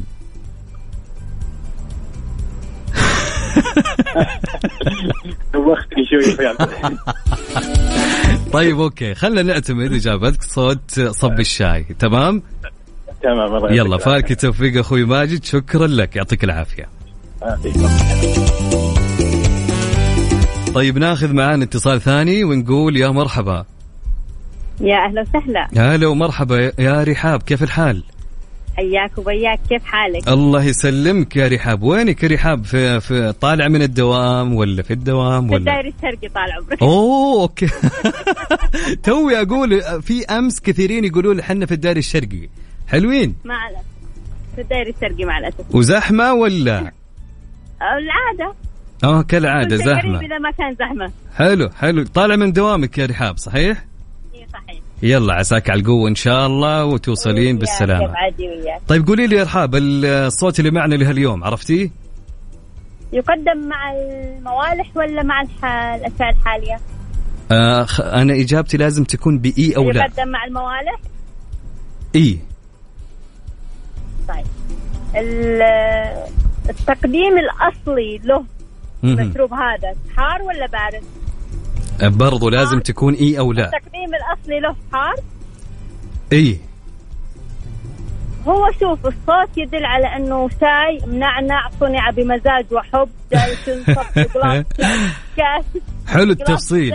[5.54, 6.36] دوختني شوي
[8.52, 9.14] طيب أوكي.
[9.14, 12.42] خلينا نعتمد إجابتك صوت صب الشاي تمام؟
[13.22, 16.88] تمام الله يلا فالك التوفيق أخوي ماجد شكرا لك يعطيك العافية.
[17.42, 17.86] العافية.
[20.74, 23.64] طيب ناخذ معانا اتصال ثاني ونقول يا مرحبا.
[24.80, 25.94] يا أهلا وسهلا.
[25.94, 28.02] هلا ومرحبا يا رحاب كيف الحال؟
[28.76, 31.82] حياك وبياك كيف حالك؟ الله يسلمك يا رحاب.
[31.82, 36.28] وينك يا رحاب؟ في, في طالع من الدوام ولا في الدوام في ولا؟ الدائري الشرقي
[36.28, 36.82] طال عمرك.
[36.82, 37.68] أوه أوكي.
[39.04, 42.48] توي أقول في أمس كثيرين يقولون إحنا في الدائري الشرقي
[42.88, 43.36] حلوين.
[43.44, 43.86] مع الأسف.
[44.54, 45.74] في الدائري الشرقي مع الأسف.
[45.74, 46.92] وزحمة ولا؟
[47.80, 48.54] العادة.
[49.04, 50.20] آه قريب زحمة.
[50.20, 51.12] إذا ما كان زحمة.
[51.36, 52.04] حلو حلو.
[52.04, 53.84] طالع من دوامك يا رحاب صحيح؟
[54.34, 54.80] إيه صحيح.
[55.02, 57.58] يلا عساك على القوة إن شاء الله وتوصلين
[58.48, 61.90] وياك طيب قولي لي يا رحاب الصوت اللي معنا لهاليوم عرفتيه
[63.12, 65.40] يقدم مع الموالح ولا مع.
[65.94, 66.80] الأشياء الحالية؟
[67.50, 70.00] آه أنا إجابتي لازم تكون بإي أو لا.
[70.00, 71.00] يقدم مع الموالح؟
[72.14, 72.38] إي.
[74.28, 74.46] طيب
[75.16, 75.62] ال...
[76.68, 78.44] التقديم الأصلي له.
[79.04, 81.02] المشروب هذا حار ولا بارد؟
[82.16, 83.64] برضو لازم تكون إي أو لا.
[83.64, 85.14] التقديم الأصلي له حار؟
[86.32, 86.60] إي.
[88.48, 94.02] هو شوف الصوت يدل على أنه شاي منعنع صنع بمزاج وحب جالس ينصب
[95.36, 95.64] كاس.
[96.06, 96.94] حلو التفصيل.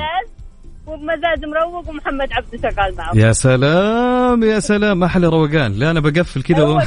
[0.92, 3.12] وبمزاج مروق ومحمد عبده شغال معه.
[3.16, 5.04] يا سلام يا سلام.
[5.04, 5.74] أحلى روقان.
[5.74, 6.82] لا أنا بقفل كذا و...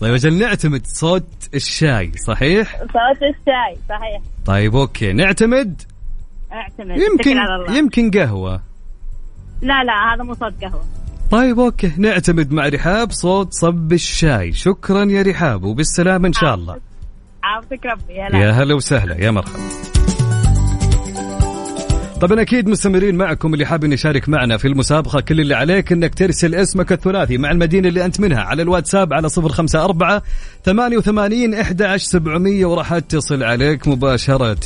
[0.00, 4.22] طيب عشان نعتمد صوت الشاي صحيح؟ صوت الشاي صحيح.
[4.46, 5.12] طيب أوكي.
[5.12, 5.82] نعتمد؟
[6.52, 6.96] اعتمد.
[6.98, 7.78] يمكن الله.
[7.78, 8.60] يمكن قهوة.
[9.62, 10.84] لا لا هذا مو صوت قهوة.
[11.30, 11.92] طيب أوكي.
[11.98, 14.52] نعتمد مع رحاب صوت صب الشاي.
[14.52, 16.76] شكرا يا رحاب وبالسلامة إن شاء الله.
[17.42, 18.14] عافيك ربي.
[18.14, 19.16] يا هلا وسهلا.
[19.24, 19.99] يا مرحبا.
[22.20, 25.20] طبعا أكيد مستمرين معكم اللي حاب يشارك معنا في المسابقة.
[25.20, 29.28] كل اللي عليك إنك ترسل اسمك الثلاثي مع المدينة اللي أنت منها على الواتساب على
[29.38, 30.20] 054
[30.64, 34.56] 88 11700 وراح أتصل عليك مباشرة.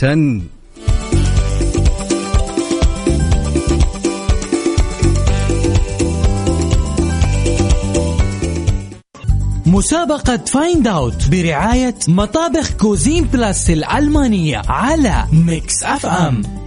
[9.67, 16.64] مسابقة Find Out برعاية مطابخ Cuisine Plus الألمانية على Mix FM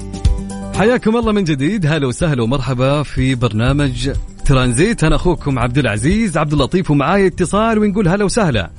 [0.78, 1.86] حياكم الله من جديد.
[1.86, 4.12] هلا وسهلا ومرحبا في برنامج
[4.46, 5.04] ترانزيت.
[5.04, 8.70] أنا أخوكم عبد العزيز عبد اللطيف ومعاي اتصال ونقول هلا وسهلا.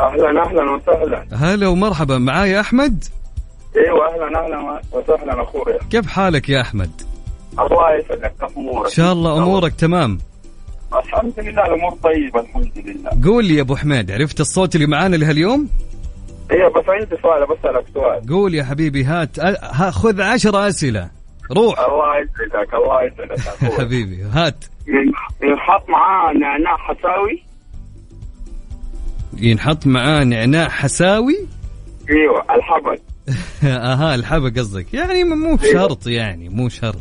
[0.00, 1.26] أهلا أهلا وسهلا.
[1.32, 2.18] هلا ومرحبا.
[2.18, 3.04] معاي أحمد؟
[3.76, 5.78] إيوه أهلا أهلا وسهلا أخويا.
[5.90, 6.90] كيف حالك يا أحمد؟
[7.52, 10.18] الله يسعدك أمورك؟ إن شاء الله أمورك تمام.
[10.94, 13.30] الحمد لله الأمور طيبة الحمد لله.
[13.30, 15.68] قول لي يا أبو حميد عرفت الصوت اللي معانا لهاليوم؟
[16.52, 18.26] أيوه بس عندي سؤال بسألك سؤال.
[18.28, 21.10] قول يا حبيبي هات ها خذ عشر أسئلة.
[21.52, 21.80] روح.
[21.80, 23.72] الله يسعدك الله يسعدك.
[23.80, 24.64] حبيبي هات.
[25.42, 27.42] ينحط معاه نعناع حساوي؟
[29.36, 31.46] ينحط معاه نعناع حساوي؟
[32.10, 32.98] إيوه الحبل.
[33.68, 34.94] أها الحبة قصدك.
[34.94, 36.96] يعني مو شرط يعني مو شرط.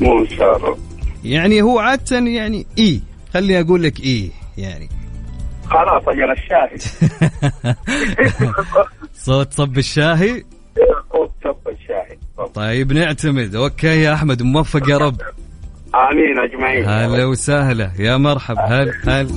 [0.00, 0.78] مو شرط.
[1.24, 3.00] يعني هو عادة يعني إي.
[3.34, 4.88] خليني أقول لك إي يعني.
[5.76, 6.80] خلاص أجل الشاهد
[9.26, 10.44] صوت صب الشاهي؟
[11.12, 12.18] صوت صب الشاهي
[12.54, 13.54] طيب نعتمد.
[13.54, 15.20] okay يا أحمد موفق يا رب.
[15.94, 16.84] آمين أجمعين.
[16.88, 17.90] هلا وسهلا.
[17.98, 19.28] يا مرحب هل هل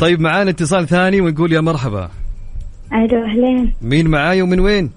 [0.00, 2.10] طيب معانا اتصال ثاني ونقول يا مرحبا.
[2.92, 4.90] ألو اهلين مين معاي ومن وين؟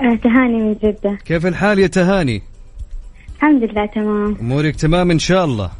[0.00, 1.18] آه، تهاني من جدة.
[1.24, 2.42] كيف الحال يا تهاني؟
[3.36, 4.36] الحمد لله تمام.
[4.40, 5.70] أمورك تمام إن شاء الله.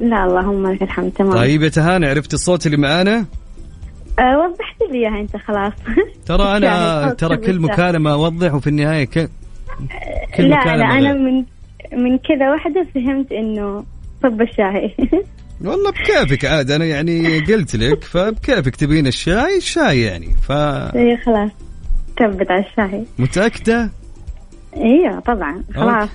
[0.00, 1.32] لا اللهم لك الحمد تمام.
[1.32, 3.24] طيب يا تهاني عرفت الصوت اللي معانا؟
[4.18, 5.72] آه وضحت لي إياها أنت خلاص.
[6.26, 6.66] ترى أنا
[7.00, 7.60] يعني ترى كل.
[7.60, 9.30] مكالمة أوضح وفي النهاية ك...
[10.36, 11.18] كل لا مكالمة لا أنا غير.
[11.18, 11.44] من
[11.92, 13.84] من كذا واحدة فهمت إنه
[14.22, 14.94] صب الشاي.
[15.64, 21.50] والله بكيفك عاد أنا يعني قلت لك فبكيفك تبين الشاي الشاي يعني ف اي خلاص.
[22.20, 23.04] ثبت على الشاي.
[23.18, 23.90] متأكدة؟
[24.76, 26.08] أيوه طبعا خلاص.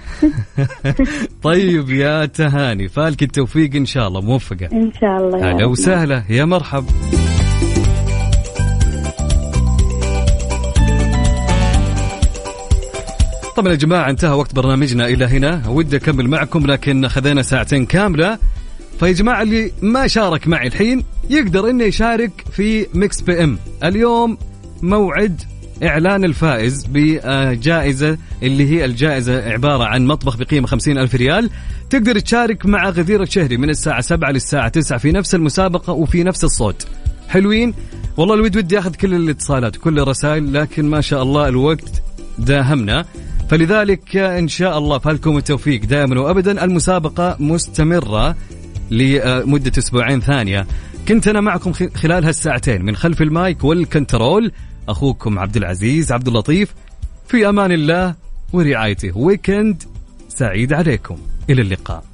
[1.44, 4.70] طيب يا تهاني فالك التوفيق إن شاء الله موفقة.
[4.74, 5.72] إن شاء الله يا هلا رب.
[5.72, 6.86] وسهلا يا مرحب.
[13.58, 15.64] طبعا يا جماعة انتهى وقت برنامجنا إلى هنا.
[15.68, 18.38] ودي أكمل معكم لكن خذينا ساعتين كاملة.
[19.00, 23.58] فيا جماعة اللي ما شارك معي الحين يقدر إنه يشارك في Mix PM.
[23.84, 24.38] اليوم
[24.82, 25.42] موعد
[25.84, 31.50] إعلان الفائز بجائزة اللي هي الجائزة عبارة عن مطبخ بقيمة خمسين ألف ريال.
[31.90, 36.44] تقدر تشارك مع غدير الشهري من الساعة 7 للساعة 9 في نفس المسابقة وفي نفس
[36.44, 36.88] الصوت.
[37.30, 37.74] حلوين؟
[38.18, 42.02] والله الود ودي أخذ كل الاتصالات كل الرسائل لكن ما شاء الله الوقت
[42.38, 43.06] داهمنا.
[43.50, 46.64] فلذلك إن شاء الله فلكم التوفيق دائما وأبدا.
[46.64, 48.36] المسابقة مستمرة
[48.92, 50.68] لمدة أسبوعين ثانية.
[51.08, 54.52] كنت أنا معكم خلال هالساعتين من خلف المايك وال control.
[54.92, 56.74] أخوكم عبد العزيز عبد اللطيف
[57.28, 58.16] في أمان الله
[58.54, 59.18] ورعايته.
[59.18, 59.84] weekend
[60.30, 61.18] سعيد عليكم.
[61.50, 62.09] إلى اللقاء.